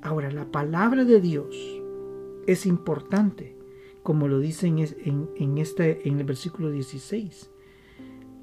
Ahora, 0.00 0.30
la 0.30 0.46
palabra 0.46 1.04
de 1.04 1.20
Dios 1.20 1.56
es 2.46 2.66
importante, 2.66 3.56
como 4.02 4.28
lo 4.28 4.40
dice 4.40 4.66
en, 4.66 4.78
en, 5.36 5.58
este, 5.58 6.08
en 6.08 6.18
el 6.18 6.24
versículo 6.24 6.70
16. 6.70 7.50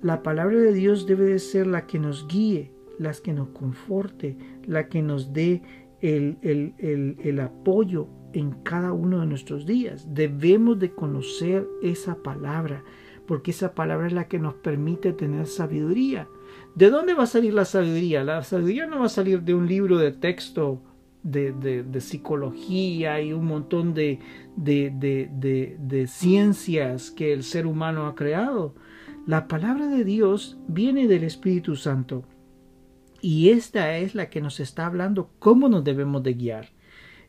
La 0.01 0.23
palabra 0.23 0.57
de 0.57 0.73
Dios 0.73 1.05
debe 1.05 1.25
de 1.25 1.39
ser 1.39 1.67
la 1.67 1.85
que 1.85 1.99
nos 1.99 2.27
guíe, 2.27 2.71
la 2.97 3.11
que 3.11 3.33
nos 3.33 3.49
conforte, 3.49 4.37
la 4.65 4.87
que 4.87 5.01
nos 5.01 5.33
dé 5.33 5.61
el, 6.01 6.37
el, 6.41 7.17
el, 7.19 7.39
apoyo 7.41 8.07
en 8.31 8.51
cada 8.63 8.93
uno 8.93 9.19
de 9.19 9.25
nuestros 9.25 9.65
días. 9.65 10.07
Debemos 10.13 10.79
de 10.79 10.91
conocer 10.91 11.67
esa 11.81 12.15
palabra, 12.23 12.83
porque 13.29 13.51
esa 13.51 13.75
palabra 13.75 14.07
es 14.07 14.13
la 14.13 14.27
que 14.27 14.39
nos 14.39 14.55
permite 14.55 15.13
tener 15.13 15.45
sabiduría. 15.45 16.27
¿De 16.73 16.89
dónde 16.89 17.13
va 17.13 17.25
a 17.25 17.27
salir 17.27 17.53
la 17.53 17.63
sabiduría? 17.63 18.23
La 18.23 18.41
sabiduría 18.43 18.87
no 18.87 19.01
va 19.01 19.05
a 19.05 19.09
salir 19.09 19.43
de 19.43 19.53
un 19.53 19.67
libro 19.67 19.99
de 19.99 20.11
texto 20.11 20.81
de, 21.21 21.51
de, 21.51 22.01
psicología 22.01 23.21
y 23.21 23.31
un 23.31 23.45
montón 23.45 23.93
de, 23.93 24.17
de, 24.55 26.07
ciencias 26.07 27.11
que 27.11 27.31
el 27.31 27.43
ser 27.43 27.67
humano 27.67 28.07
ha 28.07 28.15
creado. 28.15 28.73
La 29.27 29.47
palabra 29.47 29.85
de 29.85 30.03
Dios 30.03 30.57
viene 30.67 31.07
del 31.07 31.23
Espíritu 31.23 31.75
Santo 31.75 32.23
y 33.21 33.49
esta 33.49 33.95
es 33.97 34.15
la 34.15 34.31
que 34.31 34.41
nos 34.41 34.59
está 34.59 34.87
hablando 34.87 35.29
cómo 35.37 35.69
nos 35.69 35.83
debemos 35.83 36.23
de 36.23 36.33
guiar. 36.33 36.69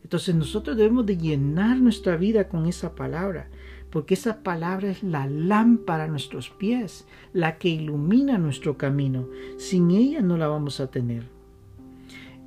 Entonces 0.03 0.35
nosotros 0.35 0.79
debemos 0.79 1.05
de 1.05 1.19
llenar 1.19 1.77
nuestra 1.77 2.17
vida 2.17 2.49
con 2.49 2.65
esa 2.65 2.95
palabra, 2.95 3.51
porque 3.91 4.15
esa 4.15 4.43
palabra 4.43 4.91
es 4.91 5.03
la 5.03 5.27
lámpara 5.27 6.05
a 6.05 6.09
nuestros 6.09 6.51
pies, 6.51 7.07
la 7.33 7.59
que 7.59 7.69
ilumina 7.69 8.39
nuestro 8.39 8.79
camino. 8.79 9.29
Sin 9.57 9.91
ella 9.91 10.23
no 10.23 10.37
la 10.37 10.49
vamos 10.49 10.81
a 10.81 10.91
tener. 10.91 11.25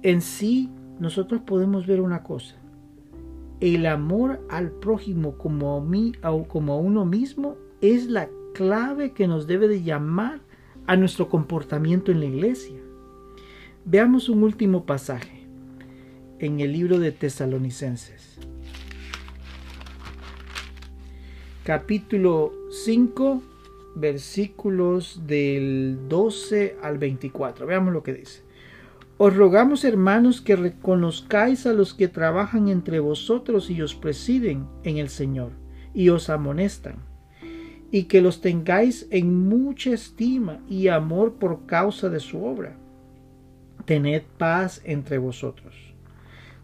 En 0.02 0.22
sí, 0.22 0.70
nosotros 1.00 1.42
podemos 1.42 1.86
ver 1.86 2.02
una 2.02 2.24
cosa. 2.24 2.56
El 3.60 3.86
amor 3.86 4.46
al 4.50 4.72
prójimo 4.72 5.38
como 5.38 5.78
a, 5.78 5.82
mí, 5.82 6.14
como 6.48 6.74
a 6.74 6.78
uno 6.78 7.06
mismo 7.06 7.58
es 7.82 8.08
la 8.08 8.30
clave 8.54 9.12
que 9.12 9.28
nos 9.28 9.48
debe 9.48 9.68
de 9.68 9.84
llamar 9.84 10.42
a 10.88 10.96
nuestro 10.96 11.30
comportamiento 11.30 12.12
en 12.12 12.20
la 12.20 12.26
iglesia. 12.26 12.78
Veamos 13.86 14.30
un 14.30 14.44
último 14.44 14.86
pasaje 14.86 15.46
en 16.40 16.60
el 16.60 16.74
libro 16.74 17.00
de 17.00 17.12
Tesalonicenses. 17.12 18.40
Capítulo 21.64 22.52
5, 22.72 23.42
versículos 23.96 25.22
del 25.26 26.10
12 26.10 26.76
al 26.84 26.98
24. 26.98 27.66
Veamos 27.66 27.94
lo 27.94 28.04
que 28.04 28.14
dice. 28.14 28.44
Os 29.18 29.34
rogamos, 29.34 29.86
hermanos, 29.86 30.42
que 30.42 30.58
reconozcáis 30.58 31.66
a 31.66 31.72
los 31.72 31.94
que 31.94 32.10
trabajan 32.10 32.68
entre 32.68 33.00
vosotros 33.00 33.70
y 33.70 33.82
os 33.82 33.96
presiden 33.96 34.68
en 34.84 34.98
el 34.98 35.08
Señor 35.08 35.52
y 35.94 36.10
os 36.10 36.30
amonestan, 36.30 36.98
y 37.92 38.06
que 38.06 38.20
los 38.20 38.42
tengáis 38.42 39.08
en 39.10 39.48
mucha 39.48 39.92
estima 39.92 40.60
y 40.68 40.90
amor 40.90 41.36
por 41.36 41.66
causa 41.66 42.10
de 42.10 42.20
su 42.20 42.44
obra 42.44 42.76
tened 43.86 44.24
paz 44.38 44.82
entre 44.84 45.18
vosotros. 45.18 45.76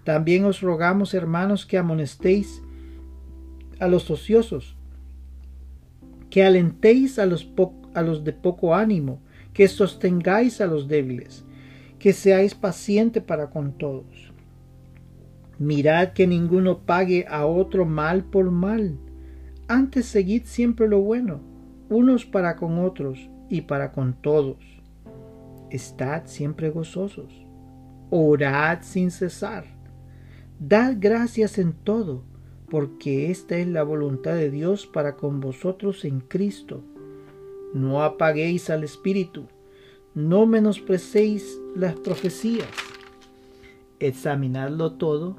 También 0.04 0.44
os 0.44 0.60
rogamos, 0.60 1.14
hermanos, 1.14 1.66
que 1.66 1.78
amonestéis 1.78 2.62
a 3.80 3.88
los 3.88 4.10
ociosos, 4.12 4.76
que 6.30 6.44
alentéis 6.44 7.20
a 7.20 7.26
los, 7.26 7.52
a 7.94 8.02
los 8.02 8.24
de 8.24 8.34
poco 8.34 8.76
ánimo, 8.76 9.20
que 9.54 9.68
sostengáis 9.68 10.62
a 10.62 10.68
los 10.68 10.88
débiles, 10.88 11.46
que 11.98 12.14
seáis 12.14 12.56
paciente 12.56 13.22
para 13.22 13.50
con 13.50 13.78
todos. 13.78 14.34
Mirad 15.58 16.14
que 16.14 16.28
ninguno 16.28 16.80
pague 16.80 17.26
a 17.28 17.46
otro 17.46 17.86
mal 17.86 18.24
por 18.24 18.50
mal. 18.52 18.98
Antes 19.68 20.06
seguid 20.06 20.44
siempre 20.46 20.88
lo 20.88 21.02
bueno, 21.02 21.42
unos 21.90 22.26
para 22.26 22.56
con 22.56 22.80
otros 22.80 23.30
y 23.50 23.62
para 23.62 23.92
con 23.92 24.14
todos 24.14 24.80
estad 25.70 26.24
siempre 26.26 26.70
gozosos, 26.70 27.46
orad 28.10 28.80
sin 28.82 29.12
cesar, 29.12 29.66
dad 30.60 30.96
gracias 31.00 31.58
en 31.58 31.74
todo, 31.74 32.24
porque 32.70 33.32
esta 33.32 33.58
es 33.58 33.68
la 33.68 33.84
voluntad 33.84 34.36
de 34.36 34.50
Dios 34.50 34.88
para 34.88 35.16
con 35.16 35.40
vosotros 35.40 36.06
en 36.06 36.22
Cristo. 36.22 36.84
No 37.74 38.04
apaguéis 38.04 38.70
al 38.70 38.84
Espíritu, 38.84 39.46
no 40.16 40.46
menosprecéis 40.46 41.60
las 41.76 41.96
profecías, 41.96 42.68
examinadlo 44.00 44.94
todo, 44.94 45.38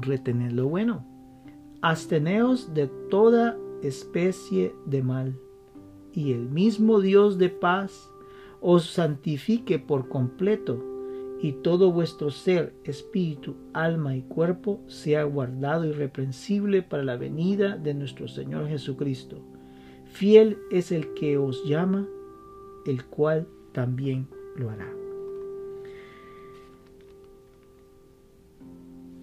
retened 0.00 0.52
lo 0.52 0.68
bueno, 0.68 1.06
absteneos 1.80 2.74
de 2.74 2.88
toda 3.10 3.56
especie 3.82 4.74
de 4.86 5.02
mal, 5.02 5.40
y 6.12 6.32
el 6.32 6.48
mismo 6.50 7.00
Dios 7.00 7.38
de 7.38 7.48
paz 7.48 8.10
os 8.60 8.90
santifique 8.90 9.78
por 9.78 10.08
completo, 10.08 10.91
y 11.42 11.50
todo 11.54 11.90
vuestro 11.90 12.30
ser, 12.30 12.72
espíritu, 12.84 13.56
alma 13.72 14.14
y 14.14 14.22
cuerpo 14.22 14.80
sea 14.86 15.24
guardado 15.24 15.84
irreprensible 15.84 16.82
para 16.82 17.02
la 17.02 17.16
venida 17.16 17.76
de 17.76 17.94
nuestro 17.94 18.28
Señor 18.28 18.68
Jesucristo. 18.68 19.42
Fiel 20.04 20.58
es 20.70 20.92
el 20.92 21.14
que 21.14 21.38
os 21.38 21.64
llama, 21.64 22.06
el 22.86 23.04
cual 23.06 23.48
también 23.72 24.28
lo 24.54 24.70
hará. 24.70 24.88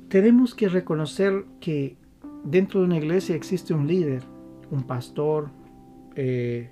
Tenemos 0.09 0.53
que 0.53 0.67
reconocer 0.67 1.45
que 1.61 1.95
dentro 2.43 2.81
de 2.81 2.87
una 2.87 2.97
iglesia 2.97 3.33
existe 3.33 3.73
un 3.73 3.87
líder, 3.87 4.23
un 4.71 4.83
pastor, 4.83 5.51
eh, 6.17 6.69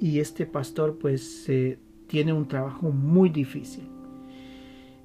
y 0.00 0.18
este 0.18 0.44
pastor 0.44 0.98
pues 0.98 1.48
tiene 2.08 2.32
un 2.32 2.48
trabajo 2.48 2.90
muy 2.90 3.28
difícil. 3.28 3.99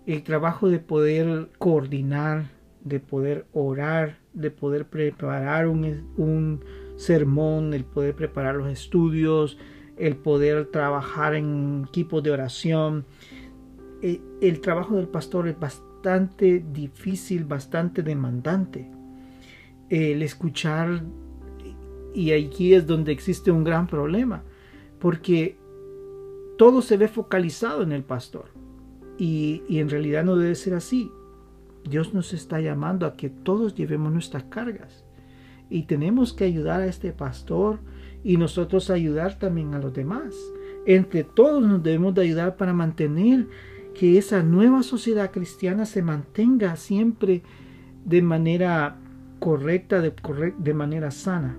El 0.06 0.22
trabajo 0.24 0.70
de 0.70 0.80
poder 0.80 1.50
coordinar, 1.58 2.52
de 2.84 3.00
poder 3.00 3.48
orar, 3.54 4.20
de 4.34 4.52
poder 4.52 4.86
preparar 4.86 5.68
un, 5.68 6.64
sermón, 6.96 7.74
el 7.74 7.84
poder 7.84 8.16
preparar 8.16 8.56
los 8.56 8.70
estudios, 8.70 9.58
el 9.98 10.16
poder 10.16 10.68
trabajar 10.68 11.34
en 11.34 11.86
equipos 11.90 12.22
de 12.22 12.32
oración. 12.32 13.06
E, 14.02 14.22
el 14.42 14.62
trabajo 14.62 14.96
del 14.96 15.08
pastor 15.08 15.48
es 15.48 15.60
bastante 15.60 16.64
difícil, 16.72 17.44
bastante 17.44 18.04
demandante. 18.04 18.88
El 19.90 20.22
escuchar, 20.22 21.04
y 22.14 22.32
aquí 22.32 22.76
es 22.76 22.86
donde 22.86 23.12
existe 23.12 23.50
un 23.50 23.64
gran 23.64 23.88
problema, 23.88 24.44
porque 25.00 25.58
todo 26.58 26.84
se 26.84 26.98
ve 26.98 27.08
focalizado 27.08 27.82
en 27.82 27.92
el 27.92 28.04
pastor. 28.04 28.55
Y, 29.18 29.64
en 29.70 29.90
realidad 29.90 30.24
no 30.24 30.36
debe 30.36 30.56
ser 30.56 30.74
así. 30.74 31.12
Dios 31.90 32.14
nos 32.14 32.34
está 32.34 32.60
llamando 32.60 33.06
a 33.06 33.16
que 33.16 33.30
todos 33.30 33.76
llevemos 33.76 34.12
nuestras 34.12 34.44
cargas. 34.46 35.06
Y 35.70 35.84
tenemos 35.84 36.34
que 36.34 36.46
ayudar 36.46 36.82
a 36.82 36.88
este 36.88 37.12
pastor 37.12 37.80
y 38.24 38.38
nosotros 38.38 38.90
ayudar 38.90 39.38
también 39.40 39.74
a 39.74 39.80
los 39.80 39.94
demás. 39.94 40.36
Entre 40.86 41.24
todos 41.24 41.64
nos 41.64 41.82
debemos 41.82 42.14
de 42.14 42.22
ayudar 42.22 42.58
para 42.58 42.74
mantener 42.74 43.48
que 43.94 44.18
esa 44.18 44.44
nueva 44.44 44.84
sociedad 44.84 45.32
cristiana 45.32 45.86
se 45.86 46.02
mantenga 46.02 46.76
siempre 46.76 47.44
de 48.04 48.22
manera 48.22 48.98
correcta, 49.40 50.02
de, 50.02 50.14
de 50.58 50.74
manera 50.74 51.12
sana. 51.12 51.58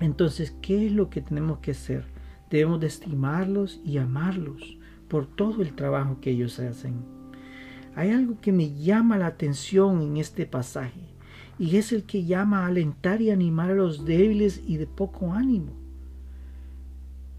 Entonces, 0.00 0.56
¿qué 0.62 0.86
es 0.86 0.92
lo 0.92 1.08
que 1.10 1.20
tenemos 1.20 1.58
que 1.58 1.70
hacer? 1.72 2.04
Debemos 2.50 2.80
de 2.80 2.88
estimarlos 2.88 3.80
y 3.84 3.98
amarlos 3.98 4.79
por 5.10 5.26
todo 5.26 5.60
el 5.60 5.74
trabajo 5.74 6.18
que 6.20 6.30
ellos 6.30 6.58
hacen. 6.60 6.94
hay 7.96 8.10
algo 8.10 8.40
que 8.40 8.52
me 8.52 8.72
llama 8.72 9.18
la 9.18 9.26
atención 9.26 10.00
en 10.00 10.16
este 10.16 10.46
pasaje, 10.46 11.00
y 11.58 11.76
es 11.76 11.92
el 11.92 12.04
que 12.04 12.24
llama 12.24 12.60
a 12.60 12.68
alentar 12.68 13.20
y 13.20 13.30
animar 13.30 13.72
a 13.72 13.74
los 13.74 14.06
débiles 14.06 14.62
y 14.64 14.76
de 14.76 14.86
poco 14.86 15.32
ánimo. 15.32 15.72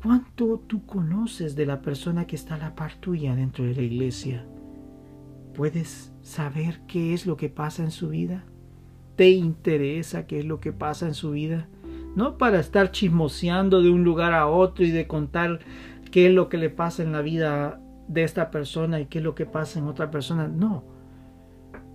¿Cuánto 0.04 0.60
tú 0.68 0.86
conoces 0.86 1.56
de 1.56 1.66
la 1.66 1.82
persona 1.82 2.28
que 2.28 2.36
está 2.36 2.56
a 2.56 2.58
la 2.58 2.76
par 2.76 2.96
tuya 2.96 3.36
dentro 3.36 3.64
de 3.64 3.76
la 3.76 3.82
iglesia? 3.82 4.46
¿Puedes 5.56 6.12
saber 6.22 6.82
qué 6.88 7.14
es 7.14 7.26
lo 7.26 7.38
que 7.38 7.50
pasa 7.50 7.84
en 7.84 7.92
su 7.92 8.10
vida? 8.10 8.44
¿Te 9.16 9.30
interesa 9.30 10.28
qué 10.28 10.40
es 10.40 10.46
lo 10.46 10.60
que 10.60 10.74
pasa 10.74 11.08
en 11.08 11.14
su 11.14 11.32
vida? 11.32 11.68
No 12.16 12.38
para 12.38 12.60
estar 12.60 12.92
chismoseando 12.92 13.82
de 13.82 13.90
un 13.90 14.04
lugar 14.04 14.34
a 14.34 14.48
otro 14.48 14.84
y 14.84 14.92
de 14.92 15.08
contar 15.08 15.60
qué 16.12 16.28
es 16.28 16.34
lo 16.34 16.50
que 16.50 16.58
le 16.58 16.69
pasa 16.69 17.04
en 17.04 17.12
la 17.12 17.21
vida 17.21 17.82
de 18.08 18.24
esta 18.24 18.52
persona 18.52 19.00
y 19.00 19.06
qué 19.06 19.19
es 19.19 19.24
lo 19.24 19.34
que 19.34 19.45
pasa 19.45 19.80
en 19.80 19.88
otra 19.88 20.12
persona. 20.12 20.47
No. 20.47 20.84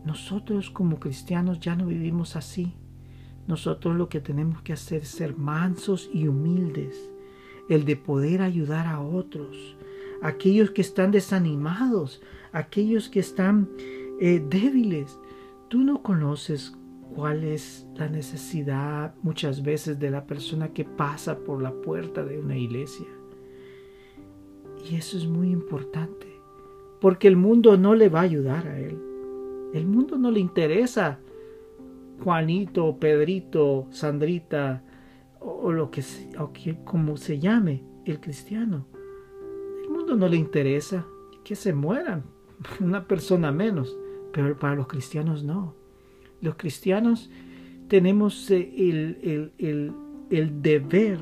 Nosotros 0.05 0.71
como 0.71 0.99
cristianos 0.99 1.61
ya 1.61 1.77
no 1.77 1.87
vivimos 1.87 2.37
así. 2.37 2.75
Nosotros 3.47 3.95
lo 3.97 4.09
que 4.09 4.21
tenemos 4.21 4.63
que 4.63 4.73
hacer 4.73 5.03
es 5.03 5.09
ser 5.09 5.37
mansos 5.37 6.11
y 6.13 6.27
humildes. 6.27 7.11
El 7.69 7.85
de 7.85 7.97
poder 7.97 8.43
ayudar 8.43 8.87
a 8.87 9.01
otros. 9.01 9.77
Aquellos 10.23 10.71
que 10.71 10.81
están 10.81 11.11
desanimados. 11.11 12.23
Aquellos 12.53 13.09
que 13.09 13.21
están 13.21 13.69
eh, 14.21 14.45
débiles. 14.49 15.19
Tú 15.69 15.83
no 15.83 16.03
conoces 16.03 16.75
cuál 17.15 17.45
es 17.45 17.87
la 17.97 18.09
necesidad 18.09 19.15
muchas 19.23 19.63
veces 19.63 19.99
de 19.99 20.11
la 20.11 20.27
persona 20.27 20.69
que 20.69 20.85
pasa 20.85 21.39
por 21.41 21.61
la 21.63 21.73
puerta 21.73 22.25
de 22.25 22.39
una 22.39 22.57
iglesia. 22.57 23.07
Y 24.89 24.97
eso 24.97 25.17
es 25.17 25.27
muy 25.27 25.51
importante, 25.51 26.41
porque 27.01 27.27
el 27.29 27.37
mundo 27.37 27.77
no 27.77 27.95
le 27.95 28.09
va 28.09 28.21
a 28.21 28.25
ayudar 28.25 28.67
a 28.69 28.79
él. 28.79 28.99
El 29.73 29.87
mundo 29.87 30.17
no 30.17 30.31
le 30.31 30.39
interesa 30.39 31.19
Juanito, 32.23 32.97
Pedrito, 32.99 33.87
Sandrita 33.91 34.85
o, 35.41 35.73
lo 35.73 35.91
que, 35.91 36.03
o 36.39 36.53
que 36.53 36.77
como 36.85 37.17
se 37.17 37.39
llame 37.39 37.83
el 38.05 38.21
cristiano. 38.21 38.87
El 39.83 39.91
mundo 39.91 40.17
no 40.17 40.29
le 40.29 40.37
interesa 40.37 41.07
que 41.45 41.57
se 41.57 41.73
mueran, 41.73 42.25
una 42.81 43.07
persona 43.07 43.51
menos, 43.51 43.97
pero 44.33 44.57
para 44.59 44.77
los 44.77 44.87
cristianos 44.87 45.43
no. 45.43 45.75
Los 46.41 46.55
cristianos 46.57 47.31
tenemos 47.89 48.51
eh, 48.51 48.73
el, 48.77 49.53
el, 49.59 49.93
el 50.31 50.63
deber 50.63 51.19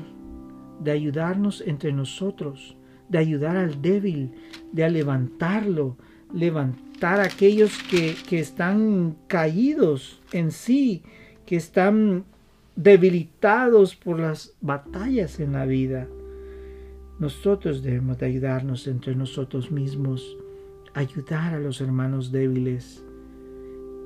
de 0.81 0.91
ayudarnos 0.91 1.61
entre 1.65 1.91
nosotros 1.91 2.77
de 3.09 3.17
ayudar 3.17 3.55
al 3.57 3.81
débil, 3.81 4.31
de 4.71 4.89
levantarlo, 4.89 5.97
levantar 6.33 7.19
a 7.19 7.25
aquellos 7.25 7.81
que, 7.83 8.15
que 8.27 8.39
están 8.39 9.15
caídos 9.27 10.21
en 10.31 10.51
sí, 10.51 11.03
que 11.45 11.55
están 11.55 12.25
debilitados 12.75 13.95
por 13.95 14.19
las 14.19 14.55
batallas 14.61 15.39
en 15.39 15.53
la 15.53 15.65
vida. 15.65 16.07
Nosotros 17.19 17.81
debemos 17.81 18.17
de 18.17 18.25
ayudarnos 18.25 18.87
entre 18.87 19.15
nosotros 19.15 19.71
mismos, 19.71 20.37
ayudar 20.93 21.53
a 21.53 21.59
los 21.59 21.79
hermanos 21.79 22.31
débiles. 22.31 23.03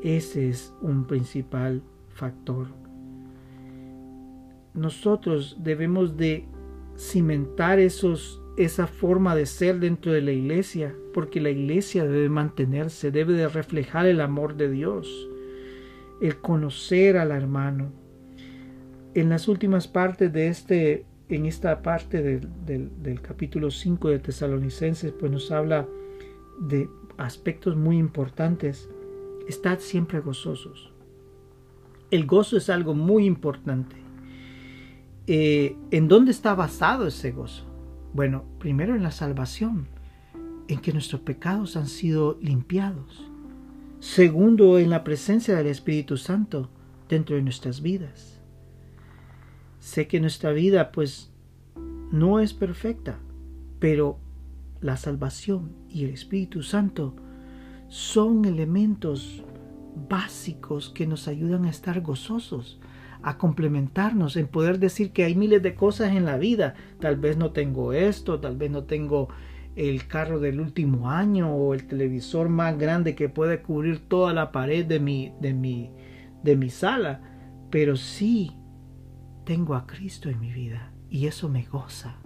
Ese 0.04 0.50
es 0.50 0.74
un 0.82 1.06
principal 1.06 1.82
factor. 2.10 2.68
Nosotros 4.74 5.58
debemos 5.60 6.16
de 6.16 6.46
cimentar 6.98 7.80
esos 7.80 8.39
esa 8.60 8.88
forma 8.88 9.36
de 9.36 9.46
ser 9.46 9.80
dentro 9.80 10.12
de 10.12 10.20
la 10.20 10.34
iglesia, 10.34 10.94
porque 11.14 11.40
la 11.40 11.50
iglesia 11.50 12.04
debe 12.04 12.28
mantenerse, 12.28 13.10
debe 13.10 13.32
de 13.32 13.48
reflejar 13.48 14.06
el 14.06 14.20
amor 14.20 14.58
de 14.58 14.70
Dios, 14.70 15.30
el 16.22 16.36
conocer 16.42 17.16
al 17.16 17.32
hermano. 17.32 17.94
En 19.14 19.30
las 19.30 19.48
últimas 19.48 19.88
partes 19.88 20.34
de 20.34 20.50
este, 20.50 21.06
en 21.30 21.46
esta 21.46 21.82
parte 21.82 22.22
del, 22.22 23.22
capítulo 23.22 23.72
5 23.72 24.10
de 24.10 24.20
Tesalonicenses, 24.20 25.14
pues 25.14 25.32
nos 25.32 25.52
habla 25.52 25.88
de 26.60 26.90
aspectos 27.18 27.78
muy 27.78 27.98
importantes. 27.98 28.90
Estad 29.48 29.80
siempre 29.80 30.20
gozosos. 30.20 30.92
El 32.12 32.26
gozo 32.26 32.58
es 32.58 32.70
algo 32.70 32.94
muy 32.94 33.26
importante. 33.26 33.96
Eh, 35.28 35.78
¿En 35.92 36.10
dónde 36.10 36.32
está 36.32 36.56
basado 36.56 37.08
ese 37.08 37.32
gozo? 37.32 37.69
Bueno, 38.14 38.44
primero 38.60 38.96
en 38.96 39.04
la 39.04 39.12
salvación, 39.12 39.88
en 40.68 40.80
que 40.80 40.94
nuestros 40.94 41.22
pecados 41.22 41.76
han 41.78 41.88
sido 41.88 42.38
limpiados. 42.42 43.30
Segundo, 44.00 44.80
en 44.80 44.90
la 44.90 45.04
presencia 45.04 45.56
del 45.56 45.68
Espíritu 45.68 46.18
Santo 46.18 46.70
dentro 47.10 47.36
de 47.36 47.42
nuestras 47.42 47.82
vidas. 47.82 48.40
Sé 49.80 50.08
que 50.08 50.20
nuestra 50.20 50.52
vida 50.52 50.92
pues 50.92 51.32
no 52.12 52.40
es 52.40 52.54
perfecta, 52.54 53.20
pero 53.80 54.20
la 54.82 54.98
salvación 54.98 55.72
y 55.90 56.06
el 56.06 56.12
Espíritu 56.12 56.64
Santo 56.64 57.16
son 57.88 58.46
elementos 58.46 59.44
básicos 60.08 60.90
que 60.90 61.08
nos 61.08 61.28
ayudan 61.28 61.66
a 61.66 61.70
estar 61.70 62.02
gozosos, 62.02 62.80
a 63.22 63.38
complementarnos, 63.38 64.38
en 64.38 64.48
poder 64.48 64.80
decir 64.80 65.12
que 65.12 65.24
hay 65.24 65.36
miles 65.36 65.62
de 65.62 65.76
cosas 65.76 66.16
en 66.16 66.26
la 66.26 66.38
vida. 66.38 66.76
Tal 67.00 67.18
vez 67.18 67.38
no 67.38 67.52
tengo 67.52 67.94
esto, 67.94 68.40
tal 68.40 68.58
vez 68.58 68.72
no 68.72 68.84
tengo 68.84 69.30
el 69.76 70.08
carro 70.08 70.40
del 70.40 70.60
último 70.60 71.10
año 71.10 71.54
o 71.54 71.74
el 71.74 71.88
televisor 71.88 72.50
más 72.50 72.78
grande 72.78 73.16
que 73.16 73.30
puede 73.30 73.62
cubrir 73.62 74.00
toda 74.00 74.34
la 74.34 74.52
pared 74.52 74.86
de 74.86 75.00
mi, 75.00 75.34
de 75.40 75.54
mi, 75.54 75.92
de 76.44 76.56
mi 76.56 76.70
sala, 76.70 77.22
pero 77.70 77.96
sí 77.96 78.52
tengo 79.46 79.76
a 79.76 79.86
Cristo 79.86 80.30
en 80.30 80.40
mi 80.40 80.52
vida 80.52 80.94
y 81.10 81.28
eso 81.28 81.50
me 81.50 81.64
goza. 81.66 82.18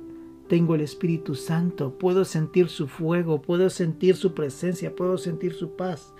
Tengo 0.48 0.76
el 0.76 0.82
Espíritu 0.82 1.36
Santo, 1.36 1.98
puedo 1.98 2.26
sentir 2.26 2.70
su 2.70 2.88
fuego, 2.88 3.42
puedo 3.42 3.70
sentir 3.70 4.16
su 4.16 4.34
presencia, 4.34 4.96
puedo 4.96 5.18
sentir 5.18 5.54
su 5.54 5.76
paz. 5.76 6.14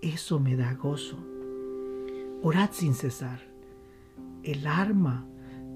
Eso 0.00 0.40
me 0.40 0.56
da 0.56 0.74
gozo. 0.74 1.18
Orad 2.42 2.70
sin 2.72 2.94
cesar 2.94 3.49
el 4.44 4.66
arma 4.66 5.26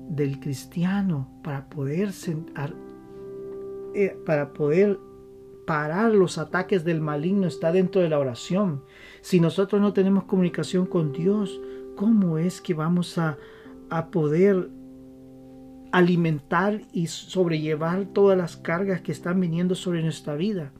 del 0.08 0.40
cristiano 0.40 1.28
para 1.42 1.68
poder 1.68 2.10
eh, 3.94 4.16
para 4.26 4.52
poder 4.52 4.98
parar 5.66 6.12
los 6.12 6.36
ataques 6.38 6.84
del 6.84 7.00
maligno 7.00 7.46
está 7.46 7.72
dentro 7.72 8.02
de 8.02 8.08
la 8.08 8.18
oración. 8.18 8.82
Si 9.22 9.40
nosotros 9.40 9.80
no 9.80 9.92
tenemos 9.92 10.24
comunicación 10.24 10.86
con 10.86 11.12
Dios, 11.12 11.60
¿cómo 11.96 12.38
es 12.38 12.60
que 12.60 12.74
vamos 12.74 13.16
a, 13.18 13.38
a 13.90 14.10
poder 14.10 14.68
alimentar 15.92 16.82
y 16.92 17.06
sobrellevar 17.06 18.06
todas 18.06 18.36
las 18.36 18.56
cargas 18.56 19.00
que 19.00 19.12
están 19.12 19.40
viniendo 19.40 19.74
sobre 19.74 20.02
nuestra 20.02 20.34
vida? 20.34 20.72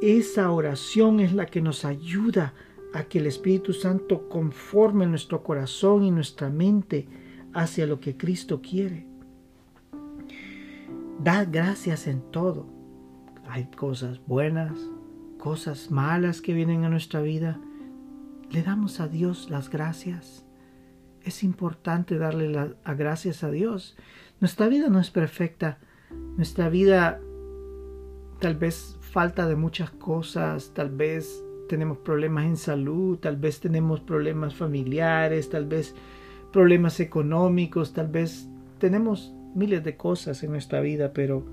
Esa 0.00 0.50
oración 0.50 1.20
es 1.20 1.32
la 1.32 1.46
que 1.46 1.60
nos 1.60 1.84
ayuda 1.84 2.46
a 2.46 2.71
que 3.00 3.18
el 3.18 3.26
Espíritu 3.26 3.72
Santo 3.72 4.28
conforme 4.28 5.06
nuestro 5.06 5.42
corazón 5.42 6.04
y 6.04 6.10
nuestra 6.10 6.50
mente 6.50 7.08
hacia 7.54 7.86
lo 7.86 8.00
que 8.00 8.16
Cristo 8.16 8.60
quiere. 8.60 9.06
Da 11.18 11.44
gracias 11.44 12.06
en 12.06 12.20
todo. 12.30 12.66
Hay 13.48 13.66
cosas 13.66 14.20
buenas, 14.26 14.72
cosas 15.38 15.90
malas 15.90 16.40
que 16.40 16.54
vienen 16.54 16.84
a 16.84 16.88
nuestra 16.88 17.20
vida. 17.22 17.60
Le 18.50 18.62
damos 18.62 19.00
a 19.00 19.08
Dios 19.08 19.50
las 19.50 19.70
gracias. 19.70 20.46
Es 21.22 21.42
importante 21.42 22.18
darle 22.18 22.50
las 22.50 22.74
gracias 22.96 23.44
a 23.44 23.50
Dios. 23.50 23.96
Nuestra 24.40 24.68
vida 24.68 24.88
no 24.88 25.00
es 25.00 25.10
perfecta. 25.10 25.78
Nuestra 26.36 26.68
vida 26.68 27.20
tal 28.40 28.56
vez 28.56 28.96
falta 29.00 29.46
de 29.46 29.54
muchas 29.54 29.90
cosas, 29.90 30.72
tal 30.74 30.90
vez 30.90 31.42
tenemos 31.72 31.96
problemas 31.96 32.44
en 32.44 32.58
salud, 32.58 33.16
tal 33.16 33.38
vez 33.38 33.58
tenemos 33.58 33.98
problemas 34.00 34.54
familiares, 34.54 35.48
tal 35.48 35.64
vez 35.64 35.94
problemas 36.52 37.00
económicos, 37.00 37.94
tal 37.94 38.08
vez 38.08 38.46
tenemos 38.78 39.32
miles 39.54 39.82
de 39.82 39.96
cosas 39.96 40.42
en 40.42 40.50
nuestra 40.50 40.82
vida, 40.82 41.14
pero 41.14 41.46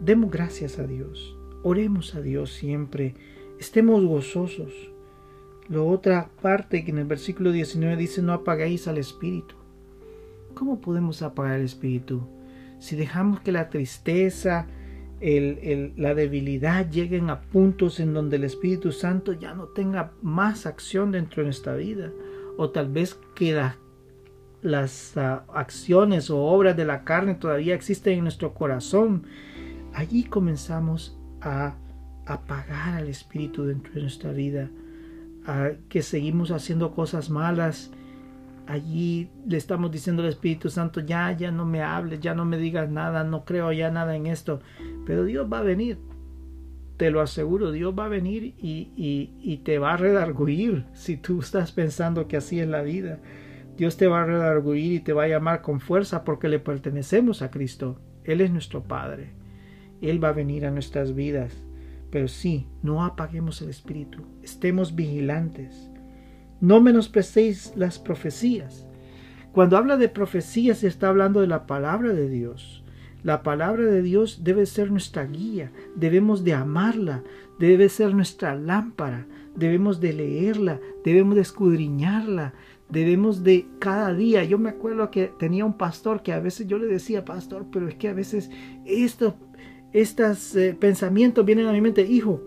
demos 0.00 0.30
gracias 0.30 0.78
a 0.78 0.86
Dios, 0.86 1.36
oremos 1.62 2.14
a 2.14 2.22
Dios 2.22 2.54
siempre, 2.54 3.16
estemos 3.60 4.02
gozosos. 4.06 4.72
La 5.68 5.82
otra 5.82 6.30
parte 6.40 6.82
que 6.82 6.90
en 6.92 6.96
el 6.96 7.04
versículo 7.04 7.52
19 7.52 7.98
dice, 7.98 8.22
no 8.22 8.32
apagáis 8.32 8.88
al 8.88 8.96
Espíritu. 8.96 9.56
¿Cómo 10.54 10.80
podemos 10.80 11.20
apagar 11.20 11.58
el 11.58 11.66
Espíritu? 11.66 12.22
Si 12.78 12.96
dejamos 12.96 13.40
que 13.40 13.52
la 13.52 13.68
tristeza, 13.68 14.68
la 15.20 16.14
debilidad 16.14 16.90
lleguen 16.90 17.30
a 17.30 17.40
puntos 17.42 18.00
en 18.00 18.12
donde 18.12 18.36
el 18.36 18.44
Espíritu 18.44 18.92
Santo 18.92 19.32
ya 19.32 19.54
no 19.54 19.64
tenga 19.68 20.12
más 20.22 20.66
acción 20.66 21.12
dentro 21.12 21.42
de 21.42 21.46
nuestra 21.46 21.76
vida. 21.76 22.10
O 22.56 22.70
tal 22.70 22.90
vez 22.90 23.18
que 23.34 23.58
las 24.62 25.16
ah, 25.16 25.44
acciones 25.52 26.30
o 26.30 26.38
obras 26.38 26.76
de 26.76 26.84
la 26.84 27.04
carne 27.04 27.34
todavía 27.34 27.74
existen 27.74 28.18
en 28.18 28.24
nuestro 28.24 28.54
corazón. 28.54 29.24
Allí 29.92 30.24
comenzamos 30.24 31.18
a 31.40 31.76
apagar 32.26 32.94
al 32.94 33.08
Espíritu 33.08 33.64
dentro 33.64 33.92
de 33.94 34.02
nuestra 34.02 34.32
vida, 34.32 34.70
a 35.46 35.72
que 35.88 36.02
seguimos 36.02 36.50
haciendo 36.50 36.92
cosas 36.92 37.30
malas. 37.30 37.90
Allí 38.66 39.30
le 39.46 39.58
estamos 39.58 39.90
diciendo 39.90 40.22
al 40.22 40.30
Espíritu 40.30 40.70
Santo, 40.70 41.00
ya, 41.00 41.32
ya 41.32 41.50
no 41.50 41.66
me 41.66 41.82
hables, 41.82 42.20
ya 42.20 42.34
no 42.34 42.46
me 42.46 42.56
digas 42.56 42.90
nada, 42.90 43.22
no 43.22 43.44
creo 43.44 43.72
ya 43.72 43.90
nada 43.90 44.16
en 44.16 44.26
esto. 44.26 44.60
Pero 45.04 45.24
Dios 45.24 45.46
va 45.52 45.58
a 45.58 45.62
venir, 45.62 45.98
te 46.96 47.10
lo 47.10 47.20
aseguro, 47.20 47.72
Dios 47.72 47.94
va 47.96 48.06
a 48.06 48.08
venir 48.08 48.54
y, 48.58 48.90
y, 48.96 49.56
te 49.58 49.78
va 49.78 49.94
a 49.94 49.96
redarguir 49.96 50.86
si 50.94 51.16
tú 51.16 51.40
estás 51.40 51.72
pensando 51.72 52.26
que 52.26 52.38
así 52.38 52.60
es 52.60 52.68
la 52.68 52.82
vida. 52.82 53.18
Dios 53.76 53.96
te 53.96 54.06
va 54.06 54.22
a 54.22 54.26
redarguir 54.26 54.92
y 54.92 55.00
te 55.00 55.12
va 55.12 55.24
a 55.24 55.28
llamar 55.28 55.60
con 55.60 55.80
fuerza 55.80 56.24
porque 56.24 56.48
le 56.48 56.58
pertenecemos 56.58 57.42
a 57.42 57.50
Cristo. 57.50 58.00
Él 58.22 58.40
es 58.40 58.50
nuestro 58.50 58.84
Padre. 58.84 59.32
Él 60.00 60.22
va 60.22 60.28
a 60.28 60.32
venir 60.32 60.64
a 60.64 60.70
nuestras 60.70 61.14
vidas. 61.14 61.52
Pero 62.10 62.28
sí, 62.28 62.68
no 62.82 63.04
apaguemos 63.04 63.60
el 63.60 63.70
espíritu. 63.70 64.22
Estemos 64.42 64.94
vigilantes. 64.94 65.90
No 66.60 66.80
menosprecéis 66.80 67.72
las 67.76 67.98
profecías. 67.98 68.86
Cuando 69.52 69.76
habla 69.76 69.96
de 69.96 70.08
profecías 70.08 70.78
se 70.78 70.88
está 70.88 71.08
hablando 71.08 71.40
de 71.40 71.46
la 71.46 71.66
palabra 71.66 72.12
de 72.12 72.28
Dios. 72.28 72.84
La 73.22 73.42
palabra 73.42 73.84
de 73.84 74.02
Dios 74.02 74.40
debe 74.44 74.66
ser 74.66 74.90
nuestra 74.90 75.24
guía, 75.24 75.72
debemos 75.96 76.44
de 76.44 76.52
amarla, 76.52 77.22
debe 77.58 77.88
ser 77.88 78.14
nuestra 78.14 78.54
lámpara, 78.54 79.26
debemos 79.56 80.00
de 80.00 80.12
leerla, 80.12 80.78
debemos 81.04 81.34
de 81.34 81.40
escudriñarla, 81.40 82.52
debemos 82.90 83.42
de 83.42 83.66
cada 83.78 84.12
día. 84.12 84.44
Yo 84.44 84.58
me 84.58 84.68
acuerdo 84.68 85.10
que 85.10 85.32
tenía 85.38 85.64
un 85.64 85.78
pastor 85.78 86.22
que 86.22 86.32
a 86.32 86.40
veces 86.40 86.66
yo 86.66 86.78
le 86.78 86.86
decía, 86.86 87.24
pastor, 87.24 87.66
pero 87.72 87.88
es 87.88 87.94
que 87.94 88.08
a 88.08 88.12
veces 88.12 88.50
estos, 88.84 89.34
eh, 90.56 90.76
pensamientos 90.78 91.46
vienen 91.46 91.66
a 91.66 91.72
mi 91.72 91.80
mente, 91.80 92.02
hijo. 92.02 92.42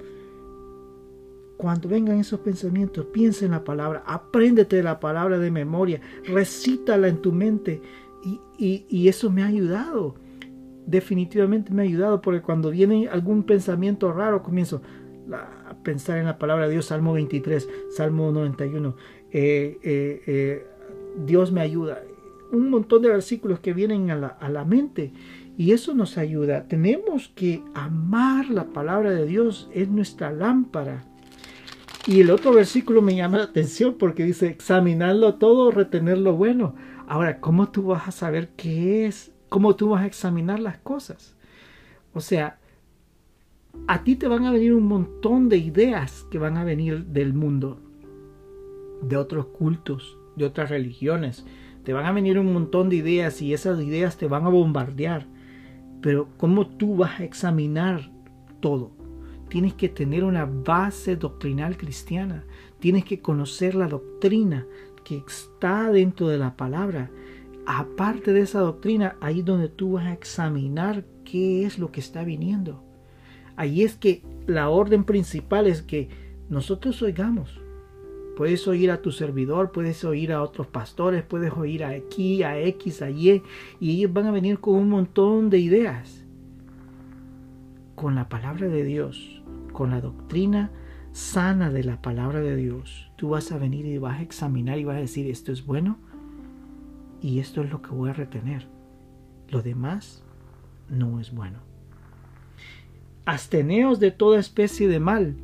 Cuando 1.58 1.89
vengan 1.89 2.20
esos 2.20 2.39
pensamientos, 2.39 3.05
piensa 3.08 3.45
en 3.45 3.51
la 3.51 3.64
palabra, 3.64 4.03
apréndete 4.05 4.82
la 4.84 4.99
palabra 4.99 5.39
de 5.39 5.51
memoria, 5.51 5.99
recítala 6.26 7.08
en 7.08 7.22
tu 7.22 7.32
mente 7.32 7.82
y, 8.58 8.86
y 8.88 9.08
eso 9.08 9.30
me 9.32 9.43
ha 9.43 9.47
ayudado 9.47 10.16
definitivamente 10.88 11.74
me 11.74 11.84
ha 11.84 11.86
ayudado 11.86 12.22
porque 12.22 12.41
cuando 12.41 12.72
viene 12.72 13.08
algún 13.10 13.43
pensamiento 13.43 14.12
raro 14.12 14.41
comienzo 14.41 14.82
a 15.32 15.76
pensar 15.84 16.18
en 16.18 16.26
la 16.26 16.39
palabra 16.39 16.66
de 16.66 16.72
Dios, 16.72 16.86
Salmo 16.86 17.14
23, 17.14 17.68
Salmo 17.95 18.32
91, 18.32 18.95
eh, 19.32 19.78
eh, 19.84 20.22
eh, 20.26 20.68
Dios 21.26 21.51
me 21.51 21.62
ayuda. 21.62 22.01
Un 22.53 22.70
montón 22.70 23.01
de 23.01 23.10
versículos 23.10 23.60
que 23.60 23.74
vienen 23.74 24.10
a 24.10 24.16
la, 24.16 24.28
a 24.28 24.49
la 24.49 24.64
mente 24.64 25.12
y 25.58 25.74
eso 25.74 25.93
nos 25.93 26.18
ayuda. 26.18 26.70
Tenemos 26.70 27.28
que 27.36 27.62
amar 27.74 28.49
la 28.49 28.68
palabra 28.68 29.12
de 29.12 29.26
Dios, 29.26 29.70
es 29.74 29.89
nuestra 29.89 30.32
lámpara. 30.32 31.03
Y 32.08 32.22
el 32.22 32.32
otro 32.32 32.53
versículo 32.53 33.01
me 33.01 33.16
llama 33.16 33.39
la 33.39 33.43
atención 33.43 33.95
porque 33.99 34.24
dice, 34.24 34.47
examinarlo 34.47 35.36
todo, 35.36 35.72
retener 35.72 36.18
lo 36.18 36.34
bueno. 36.34 36.76
Ahora, 37.08 37.41
¿cómo 37.41 37.70
tú 37.70 37.84
vas 37.84 38.08
a 38.08 38.12
saber 38.12 38.49
qué 38.55 39.05
es 39.05 39.34
cómo 39.49 39.76
tú 39.76 39.89
vas 39.89 40.03
a 40.03 40.08
examinar 40.08 40.60
las 40.60 40.78
cosas. 40.78 41.36
O 42.14 42.22
sea, 42.22 42.60
a 43.88 44.03
ti 44.03 44.16
te 44.16 44.28
van 44.28 44.45
a 44.45 44.51
venir 44.51 44.74
un 44.74 44.86
montón 44.88 45.49
de 45.49 45.58
ideas 45.58 46.26
que 46.32 46.39
van 46.39 46.58
a 46.58 46.64
venir 46.64 47.05
del 47.05 47.34
mundo, 47.34 47.80
de 49.01 49.18
otros 49.18 49.47
cultos, 49.47 50.18
de 50.36 50.45
otras 50.45 50.70
religiones. 50.70 51.45
Te 51.84 51.93
van 51.93 52.05
a 52.05 52.12
venir 52.12 52.39
un 52.39 52.51
montón 52.51 52.89
de 52.89 52.97
ideas 52.97 53.41
y 53.41 53.53
esas 53.53 53.80
ideas 53.82 54.18
te 54.18 54.28
van 54.28 54.45
a 54.45 54.49
bombardear. 54.49 55.28
Pero 56.01 56.28
¿cómo 56.38 56.68
tú 56.68 56.97
vas 56.97 57.20
a 57.20 57.24
examinar 57.24 58.12
todo? 58.60 58.97
Tienes 59.50 59.74
que 59.74 59.89
tener 59.89 60.24
una 60.24 60.45
base 60.45 61.16
doctrinal 61.16 61.78
cristiana. 61.78 62.43
Tienes 62.80 63.06
que 63.06 63.22
conocer 63.22 63.76
la 63.76 63.88
doctrina 63.88 64.66
que 65.04 65.24
está 65.26 65.89
dentro 65.91 66.28
de 66.28 66.38
la 66.38 66.56
palabra 66.58 67.10
aparte 67.68 68.32
de 68.32 68.39
esa 68.39 68.62
doctrina, 68.62 69.18
ahí 69.20 69.39
es 69.39 69.45
donde 69.45 69.68
tú 69.68 69.93
vas 69.93 70.06
a 70.06 70.14
examinar 70.14 71.04
qué 71.26 71.66
es 71.66 71.78
lo 71.78 71.91
que 71.91 72.00
está 72.00 72.24
viniendo. 72.24 72.82
Ahí 73.58 73.84
es 73.84 73.98
que 73.98 74.24
la 74.48 74.70
orden 74.70 75.04
principal 75.04 75.68
es 75.68 75.82
que 75.82 76.08
nosotros 76.50 77.02
oigamos. 77.02 77.60
Puedes 78.38 78.68
oír 78.70 78.89
a 78.89 79.02
tu 79.02 79.12
servidor, 79.12 79.74
puedes 79.74 80.06
oír 80.06 80.32
a 80.32 80.41
otros 80.41 80.68
pastores, 80.68 81.24
puedes 81.24 81.52
oír 81.52 81.84
a 81.84 81.89
aquí, 81.89 82.41
a 82.41 82.58
X, 82.58 83.02
a 83.02 83.10
Y, 83.10 83.43
y 83.82 83.98
ellos 83.98 84.14
van 84.14 84.28
a 84.28 84.32
venir 84.32 84.60
con 84.60 84.76
un 84.76 84.89
montón 84.89 85.50
de 85.50 85.60
ideas. 85.60 86.24
Con 87.95 88.16
la 88.16 88.30
palabra 88.30 88.70
de 88.70 88.84
Dios, 88.84 89.37
con 89.78 89.92
la 89.92 90.02
doctrina 90.02 90.72
sana 91.12 91.70
de 91.70 91.84
la 91.84 92.02
palabra 92.02 92.40
de 92.40 92.56
Dios, 92.56 93.12
tú 93.16 93.30
vas 93.30 93.52
a 93.52 93.60
venir 93.60 93.86
y 93.86 94.00
vas 94.00 94.18
a 94.18 94.24
examinar 94.24 94.80
y 94.80 94.86
vas 94.86 94.98
a 94.98 95.02
decir, 95.02 95.30
esto 95.30 95.52
es 95.52 95.68
bueno, 95.68 96.00
y 97.22 97.38
esto 97.38 97.62
es 97.62 97.70
lo 97.70 97.84
que 97.84 97.92
voy 97.92 98.10
a 98.10 98.14
retener. 98.14 98.66
Lo 99.50 99.62
demás 99.62 100.24
no 100.90 101.20
es 101.20 101.32
bueno. 101.32 101.60
Asteneos 103.26 104.00
de 104.00 104.10
toda 104.10 104.40
especie 104.40 104.88
de 104.88 105.00
mal. 105.00 105.36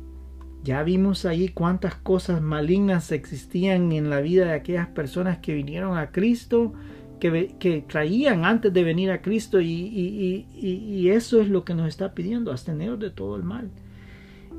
Ya 0.64 0.82
vimos 0.82 1.26
ahí 1.26 1.48
cuántas 1.48 1.94
cosas 1.94 2.42
malignas 2.42 3.12
existían 3.12 3.92
en 3.92 4.10
la 4.10 4.20
vida 4.20 4.46
de 4.46 4.54
aquellas 4.54 4.88
personas 4.88 5.38
que 5.38 5.54
vinieron 5.54 5.96
a 5.96 6.10
Cristo, 6.10 6.72
que, 7.20 7.84
traían 7.86 8.44
antes 8.44 8.72
de 8.72 8.82
venir 8.82 9.12
a 9.12 9.22
Cristo 9.22 9.60
y, 9.60 9.68
y, 9.68 11.08
eso 11.10 11.40
es 11.40 11.48
lo 11.48 11.64
que 11.64 11.74
nos 11.74 11.86
está 11.86 12.14
pidiendo, 12.14 12.50
asteneos 12.50 12.98
de 12.98 13.10
todo 13.10 13.36
el 13.36 13.44
mal. 13.44 13.70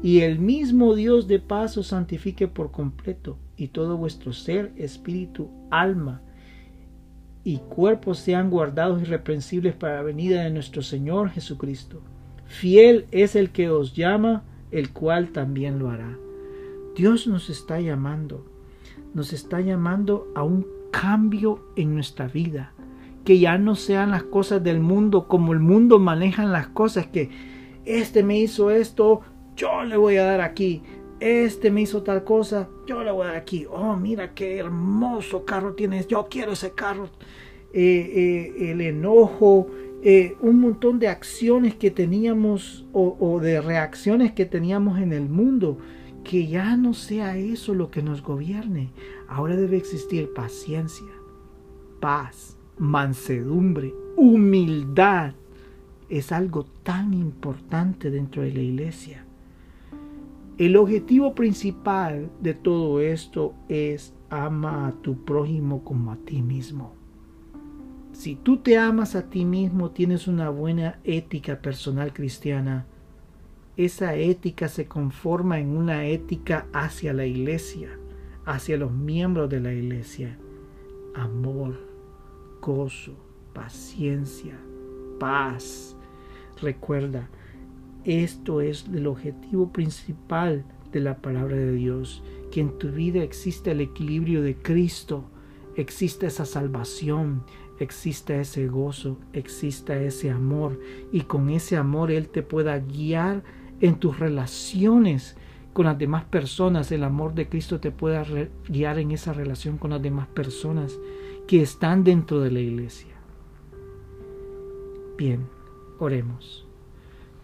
Y 0.06 0.22
el 0.22 0.38
mismo 0.38 0.93
Dios 0.93 1.28
de 1.28 1.39
paz 1.39 1.80
os 1.80 1.88
santifique 1.88 2.47
por 2.47 2.70
completo 2.70 3.39
y 3.58 3.70
todo 3.70 3.97
vuestro 3.97 4.34
ser, 4.34 4.72
espíritu, 4.78 5.49
alma 5.72 6.22
y 7.43 7.58
cuerpos 7.58 8.20
sean 8.20 8.51
guardados 8.51 9.01
irreprensibles 9.01 9.74
para 9.74 9.95
la 9.95 10.03
venida 10.03 10.43
de 10.43 10.51
nuestro 10.51 10.84
Señor 10.84 11.32
Jesucristo. 11.32 12.03
Fiel 12.45 13.08
es 13.10 13.36
el 13.36 13.49
que 13.49 13.72
os 13.72 13.95
llama, 13.95 14.43
el 14.70 14.91
cual 14.91 15.30
también 15.30 15.80
lo 15.80 15.89
hará. 15.89 16.16
Dios 16.95 17.26
nos 17.26 17.49
está 17.49 17.80
llamando, 17.80 18.45
nos 19.16 19.34
está 19.34 19.60
llamando 19.60 20.32
a 20.36 20.43
un 20.43 20.68
cambio 20.91 21.66
en 21.76 21.95
nuestra 21.95 22.28
vida, 22.28 22.74
que 23.24 23.39
ya 23.39 23.58
no 23.58 23.74
sean 23.74 24.12
las 24.12 24.22
cosas 24.22 24.64
del 24.64 24.82
mundo 24.82 25.28
como 25.28 25.51
el 25.51 25.62
mundo 25.62 25.97
maneja 25.97 26.45
las 26.45 26.68
cosas, 26.68 27.08
que 27.08 27.32
este 27.86 28.22
me 28.22 28.38
hizo 28.38 28.70
esto, 28.70 29.24
yo 29.56 29.84
le 29.84 29.97
voy 29.97 30.18
a 30.18 30.26
dar 30.26 30.41
aquí, 30.41 30.82
este 31.20 31.72
me 31.72 31.82
hizo 31.82 32.03
tal 32.03 32.24
cosa, 32.24 32.70
yo 32.86 33.03
le 33.03 33.12
voy 33.12 33.26
a 33.26 33.30
dar 33.30 33.38
aquí. 33.38 33.66
Oh, 33.70 33.95
mira 33.95 34.34
qué 34.34 34.58
hermoso 34.58 35.45
carro 35.45 35.74
tienes, 35.74 36.08
yo 36.08 36.28
quiero 36.30 36.51
ese 36.51 36.72
carro. 36.72 37.10
Eh, 37.74 38.53
eh, 38.58 38.72
el 38.72 38.80
enojo, 38.80 39.68
eh, 40.01 40.38
un 40.39 40.62
montón 40.62 40.97
de 40.97 41.10
acciones 41.10 41.76
que 41.76 41.91
teníamos 41.91 42.86
o, 42.93 43.18
o 43.20 43.41
de 43.41 43.60
reacciones 43.60 44.32
que 44.32 44.45
teníamos 44.45 44.99
en 44.99 45.12
el 45.12 45.30
mundo. 45.30 45.78
Que 46.24 46.47
ya 46.47 46.76
no 46.76 46.93
sea 46.93 47.38
eso 47.38 47.76
lo 47.76 47.91
que 47.91 48.01
nos 48.01 48.24
gobierne. 48.24 48.91
Ahora 49.28 49.56
debe 49.56 49.78
existir 49.78 50.34
paciencia, 50.34 51.12
paz, 51.99 52.58
mansedumbre, 52.78 53.93
humildad. 54.16 55.34
Es 56.10 56.32
algo 56.32 56.66
tan 56.84 57.14
importante 57.14 58.10
dentro 58.10 58.41
de 58.41 58.53
la 58.53 58.60
iglesia. 58.60 59.25
El 60.58 60.78
objetivo 60.78 61.36
principal 61.36 62.32
de 62.39 62.53
todo 62.53 63.01
esto 63.01 63.53
es 63.68 64.14
ama 64.30 64.88
a 64.88 64.91
tu 64.93 65.26
prójimo 65.26 65.84
como 65.84 66.14
a 66.14 66.16
ti 66.16 66.41
mismo. 66.41 66.93
Si 68.14 68.36
tú 68.36 68.56
te 68.56 68.78
amas 68.78 69.18
a 69.18 69.30
ti 69.30 69.43
mismo, 69.43 69.91
tienes 69.91 70.30
una 70.30 70.49
buena 70.49 70.99
ética 71.03 71.62
personal 71.62 72.14
cristiana. 72.14 72.86
Esa 73.76 74.16
ética 74.16 74.70
se 74.70 74.88
conforma 74.88 75.60
en 75.60 75.76
una 75.76 76.06
ética 76.06 76.68
hacia 76.72 77.12
la 77.12 77.26
iglesia, 77.26 77.89
hacia 78.45 78.78
los 78.78 78.93
miembros 78.93 79.49
de 79.49 79.60
la 79.60 79.74
iglesia. 79.74 80.38
Amor, 81.16 81.78
gozo, 82.62 83.14
paciencia, 83.53 84.58
paz. 85.20 85.97
Recuerda, 86.62 87.28
esto 88.06 88.62
es 88.62 88.86
el 88.93 89.08
objetivo 89.08 89.72
principal 89.72 90.64
de 90.91 90.99
la 91.01 91.18
palabra 91.18 91.56
de 91.56 91.74
Dios, 91.74 92.24
que 92.51 92.62
en 92.62 92.78
tu 92.78 92.89
vida 92.91 93.24
existe 93.24 93.72
el 93.72 93.82
equilibrio 93.82 94.41
de 94.41 94.56
Cristo, 94.56 95.26
existe 95.76 96.28
esa 96.28 96.45
salvación, 96.45 97.43
exista 97.80 98.36
ese 98.36 98.68
gozo, 98.68 99.18
exista 99.34 99.99
ese 99.99 100.30
amor 100.30 100.80
y 101.12 101.22
con 101.22 101.49
ese 101.49 101.78
amor 101.78 102.12
Él 102.12 102.30
te 102.30 102.43
pueda 102.43 102.80
guiar 102.80 103.43
en 103.82 103.95
tus 103.95 104.20
relaciones 104.20 105.36
con 105.74 105.86
las 105.86 105.97
demás 105.97 106.24
personas, 106.24 106.89
el 106.93 107.03
amor 107.03 107.34
de 107.34 107.49
Cristo 107.49 107.82
te 107.82 107.91
pueda 107.91 108.24
guiar 108.70 108.97
en 108.97 109.12
esa 109.12 109.34
relación 109.34 109.78
con 109.78 109.89
las 109.89 110.01
demás 110.01 110.28
personas 110.28 110.97
que 111.47 111.62
están 111.62 112.06
dentro 112.06 112.39
de 112.39 112.51
la 112.51 112.62
iglesia. 112.62 113.14
Bien, 115.18 115.45
oremos. 115.99 116.64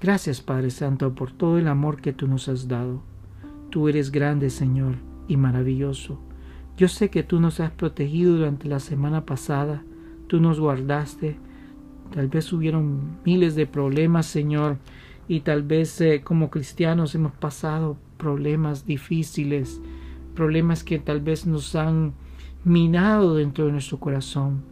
Gracias 0.02 0.42
Padre 0.42 0.72
Santo 0.72 1.14
por 1.14 1.32
todo 1.32 1.60
el 1.60 1.68
amor 1.68 2.02
que 2.02 2.12
tú 2.12 2.28
nos 2.28 2.48
has 2.50 2.68
dado. 2.68 3.04
Tú 3.70 3.88
eres 3.88 4.12
grande 4.12 4.50
Señor 4.50 4.96
y 5.28 5.38
maravilloso. 5.38 6.20
Yo 6.76 6.88
sé 6.88 7.12
que 7.12 7.22
tú 7.22 7.40
nos 7.40 7.60
has 7.60 7.70
protegido 7.70 8.36
durante 8.36 8.68
la 8.68 8.80
semana 8.80 9.28
pasada, 9.28 9.84
tú 10.26 10.40
nos 10.40 10.60
guardaste. 10.60 11.38
Tal 12.12 12.30
vez 12.30 12.52
hubieron 12.52 13.20
miles 13.24 13.54
de 13.54 13.68
problemas 13.68 14.26
Señor 14.26 14.78
y 15.28 15.42
tal 15.42 15.62
vez 15.62 16.02
eh, 16.02 16.22
como 16.24 16.50
cristianos 16.50 17.14
hemos 17.14 17.34
pasado 17.34 17.96
problemas 18.18 18.88
difíciles, 18.88 19.80
problemas 20.34 20.84
que 20.84 20.98
tal 20.98 21.22
vez 21.22 21.46
nos 21.46 21.76
han 21.76 22.14
minado 22.64 23.36
dentro 23.36 23.68
de 23.68 23.74
nuestro 23.74 24.00
corazón. 24.00 24.64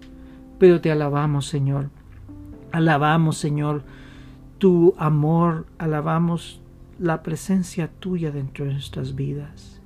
Pero 0.57 0.81
te 0.81 0.91
alabamos 0.91 1.45
Señor. 1.45 1.91
Alabamos 2.71 3.37
Señor 3.37 3.83
tu 4.59 4.93
amor, 4.97 5.65
alabamos 5.77 6.61
la 6.99 7.23
presencia 7.23 7.89
tuya 7.99 8.31
dentro 8.31 8.65
de 8.65 8.73
nuestras 8.73 9.15
vidas. 9.15 9.81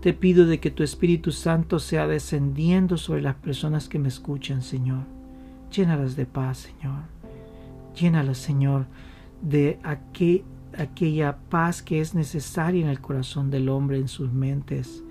Te 0.00 0.12
pido 0.12 0.46
de 0.46 0.60
que 0.60 0.70
tu 0.70 0.84
Espíritu 0.84 1.32
Santo 1.32 1.80
sea 1.80 2.06
descendiendo 2.06 2.96
sobre 2.96 3.22
las 3.22 3.34
personas 3.34 3.88
que 3.88 3.98
me 3.98 4.08
escuchan, 4.08 4.62
Señor. 4.62 5.02
Llénalas 5.72 6.14
de 6.14 6.26
paz, 6.26 6.58
Señor. 6.58 7.00
Llénalas, 8.00 8.38
Señor, 8.38 8.86
de 9.42 9.80
aquella 9.82 11.38
paz 11.50 11.82
que 11.82 12.00
es 12.00 12.14
necesaria 12.14 12.84
en 12.84 12.88
el 12.88 13.00
corazón 13.00 13.50
del 13.50 13.68
hombre, 13.68 13.98
en 13.98 14.08
sus 14.08 14.32
mentes. 14.32 15.02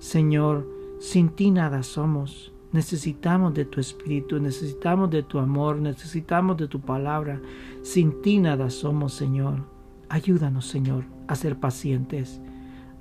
Señor, 0.00 0.68
sin 0.98 1.28
ti 1.28 1.52
nada 1.52 1.84
somos. 1.84 2.52
Necesitamos 2.72 3.54
de 3.54 3.66
tu 3.66 3.80
espíritu, 3.80 4.40
necesitamos 4.40 5.10
de 5.10 5.22
tu 5.22 5.38
amor, 5.38 5.76
necesitamos 5.76 6.56
de 6.56 6.66
tu 6.66 6.80
palabra. 6.80 7.40
Sin 7.82 8.22
ti 8.22 8.38
nada 8.38 8.70
somos, 8.70 9.12
Señor. 9.12 9.64
Ayúdanos, 10.08 10.66
Señor, 10.66 11.04
a 11.26 11.34
ser 11.34 11.58
pacientes. 11.58 12.40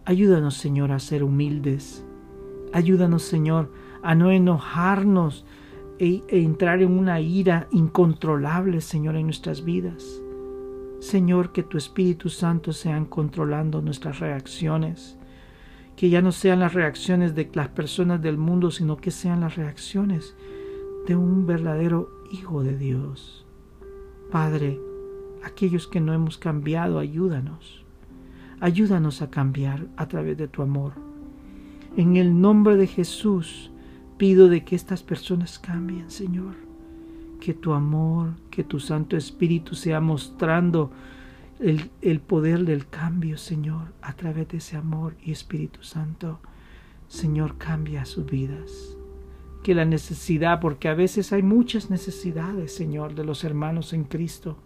Ayúdanos, 0.05 0.55
Señor, 0.55 0.91
a 0.91 0.99
ser 0.99 1.23
humildes. 1.23 2.05
Ayúdanos, 2.73 3.23
Señor, 3.23 3.71
a 4.01 4.15
no 4.15 4.31
enojarnos 4.31 5.45
e, 5.99 6.23
e, 6.27 6.41
entrar 6.41 6.81
en 6.81 6.97
una 6.97 7.19
ira 7.21 7.67
incontrolable, 7.71 8.81
Señor, 8.81 9.15
en 9.15 9.25
nuestras 9.25 9.63
vidas. 9.63 10.21
Señor, 10.99 11.51
que 11.51 11.63
tu 11.63 11.77
Espíritu 11.77 12.29
Santo 12.29 12.73
sean 12.73 13.05
controlando 13.05 13.81
nuestras 13.81 14.19
reacciones 14.19 15.17
que 16.01 16.09
ya 16.09 16.23
no 16.23 16.31
sean 16.31 16.59
las 16.59 16.73
reacciones 16.73 17.35
de 17.35 17.47
las 17.53 17.69
personas 17.69 18.19
del 18.23 18.35
mundo, 18.35 18.71
sino 18.71 18.97
que 18.97 19.11
sean 19.11 19.41
las 19.41 19.55
reacciones 19.55 20.35
de 21.05 21.15
un 21.15 21.45
verdadero 21.45 22.09
Hijo 22.31 22.63
de 22.63 22.75
Dios. 22.75 23.40
Padre, 24.31 24.79
aquellos 25.43 25.87
que 25.87 25.99
no 25.99 26.13
hemos 26.13 26.37
cambiado, 26.37 26.99
ayúdanos. 26.99 27.83
Ayúdanos 28.61 29.21
a 29.21 29.29
cambiar 29.29 29.87
a 29.97 30.07
través 30.07 30.37
de 30.37 30.47
tu 30.47 30.61
amor. 30.61 30.93
En 31.97 32.15
el 32.15 32.39
nombre 32.39 32.77
de 32.77 32.87
Jesús 32.87 33.71
pido 34.17 34.47
de 34.47 34.63
que 34.63 34.75
estas 34.75 35.03
personas 35.03 35.59
cambien, 35.59 36.09
Señor. 36.09 36.55
Que 37.41 37.53
tu 37.53 37.73
amor, 37.73 38.29
que 38.49 38.63
tu 38.63 38.79
Santo 38.79 39.17
Espíritu 39.17 39.75
sea 39.75 39.99
mostrando 39.99 40.91
el, 41.59 42.19
poder 42.21 42.63
del 42.63 42.87
cambio, 42.87 43.37
Señor, 43.37 43.93
a 44.01 44.13
través 44.13 44.47
de 44.47 44.57
ese 44.57 44.77
amor 44.77 45.15
y 45.21 45.31
Espíritu 45.31 45.83
Santo. 45.83 46.39
Señor, 47.09 47.57
cambia 47.57 48.05
sus 48.05 48.25
vidas. 48.25 48.95
Que 49.63 49.75
la 49.75 49.85
necesidad, 49.85 50.59
porque 50.59 50.87
a 50.87 50.95
veces 50.95 51.31
hay 51.33 51.43
muchas 51.43 51.89
necesidades, 51.89 52.73
Señor, 52.73 53.13
de 53.13 53.23
los 53.23 53.43
hermanos 53.43 53.93
en 53.93 54.05
Cristo. 54.05 54.57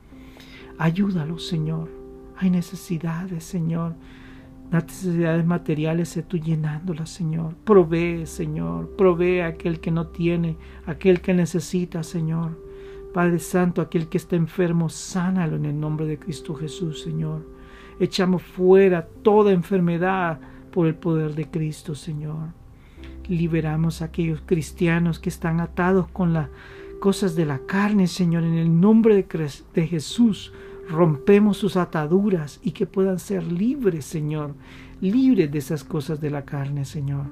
Ayúdalos, 0.78 1.48
Señor. 1.48 1.90
Hay 2.38 2.50
necesidades, 2.50 3.44
Señor. 3.44 3.96
Las 4.72 4.86
necesidades 4.86 5.46
materiales, 5.46 6.10
sé 6.10 6.24
tú 6.24 6.38
llenándolas, 6.38 7.10
Señor. 7.10 7.56
Provee, 7.64 8.26
Señor. 8.26 8.96
Provee 8.96 9.42
a 9.42 9.48
aquel 9.48 9.80
que 9.80 9.92
no 9.92 10.08
tiene, 10.08 10.58
aquel 10.86 11.22
que 11.22 11.34
necesita, 11.34 12.04
Señor. 12.04 12.60
Padre 13.14 13.40
Santo, 13.40 13.82
aquel 13.82 14.10
que 14.10 14.18
está 14.18 14.36
enfermo, 14.36 14.90
sánalo 14.90 15.56
en 15.56 15.66
el 15.66 15.80
nombre 15.80 16.06
de 16.06 16.20
Cristo 16.20 16.54
Jesús, 16.56 17.02
Señor. 17.02 17.46
Echamos 18.00 18.42
fuera 18.42 19.08
toda 19.08 19.52
enfermedad 19.52 20.40
por 20.72 20.88
el 20.88 20.96
poder 20.96 21.34
de 21.36 21.50
Cristo, 21.50 21.96
Señor. 21.96 22.50
Liberamos 23.28 24.02
a 24.02 24.06
aquellos 24.06 24.42
cristianos 24.46 25.20
que 25.20 25.30
están 25.30 25.60
atados 25.60 26.08
con 26.08 26.34
las 26.34 26.50
cosas 27.00 27.36
de 27.36 27.46
la 27.46 27.60
carne, 27.60 28.08
Señor, 28.08 28.44
en 28.44 28.56
el 28.56 28.80
nombre 28.80 29.16
de, 29.74 29.88
Jesús. 29.88 30.54
Rompemos 30.90 31.58
sus 31.58 31.78
ataduras 31.78 32.60
y 32.64 32.72
que 32.72 32.86
puedan 32.86 33.20
ser 33.20 33.44
libres, 33.44 34.06
Señor, 34.06 34.54
libres 35.02 35.52
de 35.52 35.58
esas 35.58 35.84
cosas 35.84 36.22
de 36.22 36.30
la 36.30 36.46
carne, 36.46 36.86
Señor. 36.86 37.26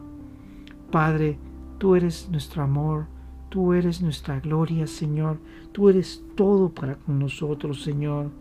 Padre, 0.92 1.38
tú 1.78 1.96
eres 1.96 2.30
nuestro 2.30 2.64
amor, 2.64 3.06
Tú 3.54 3.74
eres 3.74 4.02
nuestra 4.02 4.40
gloria, 4.40 4.88
Señor. 4.88 5.38
Tú 5.74 5.88
eres 5.88 6.24
todo 6.36 6.70
para 6.70 6.96
con 6.96 7.20
nosotros, 7.20 7.84
Señor. 7.84 8.32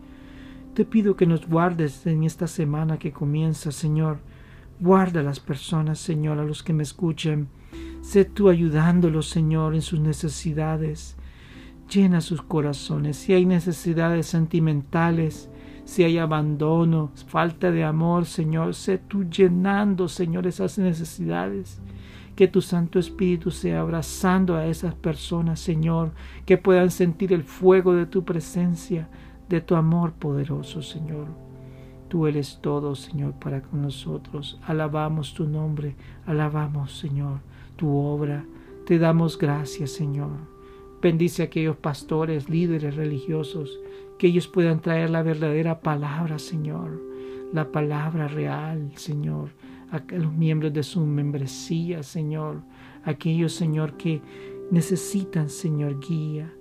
Te 0.73 0.85
pido 0.85 1.15
que 1.15 1.27
nos 1.27 1.47
guardes 1.47 2.07
en 2.07 2.23
esta 2.23 2.47
semana 2.47 2.97
que 2.97 3.11
comienza, 3.11 3.71
Señor. 3.71 4.17
Guarda 4.83 5.21
a 5.21 5.23
las 5.23 5.39
personas, 5.39 5.97
Señor, 5.97 6.39
a 6.39 6.43
los 6.43 6.61
que 6.61 6.73
me 6.73 6.83
escuchen. 6.83 7.47
Sé 8.01 8.25
tú 8.25 8.49
ayudándolos, 8.49 9.29
Señor, 9.29 9.75
en 9.75 9.81
sus 9.81 10.01
necesidades. 10.01 11.15
Llena 11.89 12.19
sus 12.19 12.41
corazones. 12.41 13.15
Si 13.15 13.31
hay 13.31 13.45
necesidades 13.45 14.25
sentimentales, 14.25 15.49
si 15.85 16.03
hay 16.03 16.17
abandono, 16.17 17.11
falta 17.27 17.71
de 17.71 17.85
amor, 17.85 18.25
Señor, 18.25 18.75
sé 18.75 18.97
tú 18.97 19.23
llenando, 19.23 20.09
Señor, 20.09 20.47
esas 20.47 20.77
necesidades. 20.77 21.79
Que 22.35 22.49
tu 22.49 22.59
Santo 22.61 22.99
Espíritu 22.99 23.51
sea 23.51 23.79
abrazando 23.79 24.57
a 24.57 24.65
esas 24.65 24.95
personas, 24.95 25.61
Señor, 25.61 26.11
que 26.45 26.57
puedan 26.57 26.91
sentir 26.91 27.31
el 27.31 27.43
fuego 27.43 27.95
de 27.95 28.05
tu 28.05 28.25
presencia, 28.25 29.07
de 29.47 29.61
tu 29.61 29.75
amor 29.75 30.11
poderoso, 30.11 30.81
Señor. 30.81 31.52
Tú 32.13 32.27
eres 32.27 32.59
todo, 32.61 32.93
Señor, 32.93 33.33
para 33.39 33.63
con 33.63 33.81
nosotros. 33.81 34.59
Alabamos 34.67 35.33
tu 35.33 35.47
nombre, 35.47 35.95
alabamos, 36.27 36.95
Señor, 36.99 37.39
tu 37.75 37.89
obra. 37.89 38.45
Te 38.85 38.99
damos 38.99 39.35
gracias, 39.35 39.93
Señor. 39.93 40.29
Bendice 41.01 41.41
a 41.41 41.45
aquellos 41.45 41.75
pastores, 41.75 42.51
líderes 42.51 42.95
religiosos, 42.95 43.79
que 44.19 44.27
ellos 44.27 44.47
puedan 44.47 44.79
traer 44.79 45.09
la 45.09 45.23
verdadera 45.23 45.79
palabra, 45.79 46.37
Señor, 46.37 47.01
la 47.51 47.71
palabra 47.71 48.27
real, 48.27 48.91
Señor, 48.93 49.49
a 49.89 50.03
los 50.13 50.31
miembros 50.33 50.71
de 50.71 50.83
su 50.83 51.03
membresía, 51.07 52.03
Señor, 52.03 52.61
aquellos, 53.05 53.53
Señor, 53.53 53.97
que 53.97 54.21
necesitan, 54.69 55.49
Señor, 55.49 55.99
guía. 55.99 56.53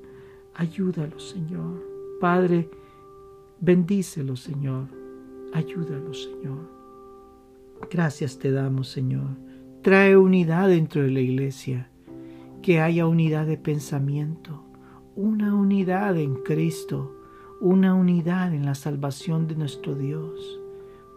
Ayúdalos, 0.55 1.29
Señor. 1.29 1.85
Padre, 2.23 2.71
bendícelos, 3.61 4.41
Señor. 4.41 5.02
Ayúdalos, 5.53 6.25
Señor. 6.25 6.71
Gracias 7.91 8.39
te 8.39 8.51
damos, 8.53 8.89
Señor. 8.89 9.37
Trae 9.83 10.17
unidad 10.17 10.69
dentro 10.69 11.03
de 11.03 11.11
la 11.11 11.21
iglesia, 11.21 11.91
que 12.63 12.81
haya 12.81 13.07
unidad 13.07 13.47
de 13.47 13.59
pensamiento, 13.59 14.65
una 15.15 15.55
unidad 15.55 16.17
en 16.17 16.37
Cristo, 16.37 17.17
una 17.61 17.95
unidad 17.95 18.55
en 18.55 18.65
la 18.65 18.75
salvación 18.75 19.47
de 19.47 19.57
nuestro 19.57 19.95
Dios. 19.95 20.61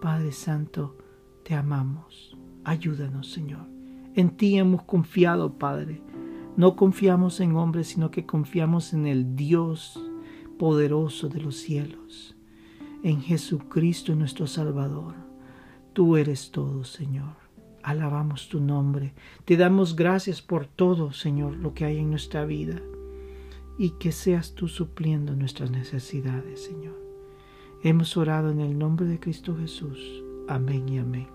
Padre 0.02 0.32
Santo, 0.32 0.98
te 1.44 1.54
amamos. 1.54 2.38
Ayúdanos, 2.64 3.32
Señor. 3.32 3.68
En 4.16 4.32
ti 4.32 4.58
hemos 4.58 4.84
confiado, 4.84 5.58
Padre. 5.58 6.02
No 6.58 6.76
confiamos 6.76 7.40
en 7.40 7.56
hombres, 7.56 7.88
sino 7.88 8.12
que 8.12 8.26
confiamos 8.26 8.94
en 8.94 9.08
el 9.08 9.36
Dios 9.36 10.02
poderoso 10.58 11.30
de 11.30 11.42
los 11.42 11.58
cielos, 11.58 12.35
en 13.06 13.22
Jesucristo 13.22 14.16
nuestro 14.16 14.48
Salvador. 14.48 15.14
Tú 15.94 16.18
eres 16.18 16.50
todo, 16.50 16.84
Señor. 16.84 17.36
Alabamos 17.84 18.50
tu 18.50 18.60
nombre. 18.60 19.14
Te 19.46 19.58
damos 19.58 19.96
gracias 19.96 20.42
por 20.42 20.66
todo, 20.66 21.14
Señor, 21.14 21.56
lo 21.56 21.76
que 21.76 21.86
hay 21.86 22.00
en 22.00 22.10
nuestra 22.10 22.46
vida. 22.46 22.82
Y 23.78 23.92
que 24.00 24.12
seas 24.12 24.56
tú 24.56 24.68
supliendo 24.68 25.36
nuestras 25.36 25.70
necesidades, 25.70 26.64
Señor. 26.64 27.00
Hemos 27.84 28.18
orado 28.18 28.50
en 28.50 28.60
el 28.60 28.76
nombre 28.76 29.06
de 29.06 29.20
Cristo 29.20 29.56
Jesús. 29.56 30.24
Amén 30.48 30.90
y 30.90 30.98
amén. 30.98 31.28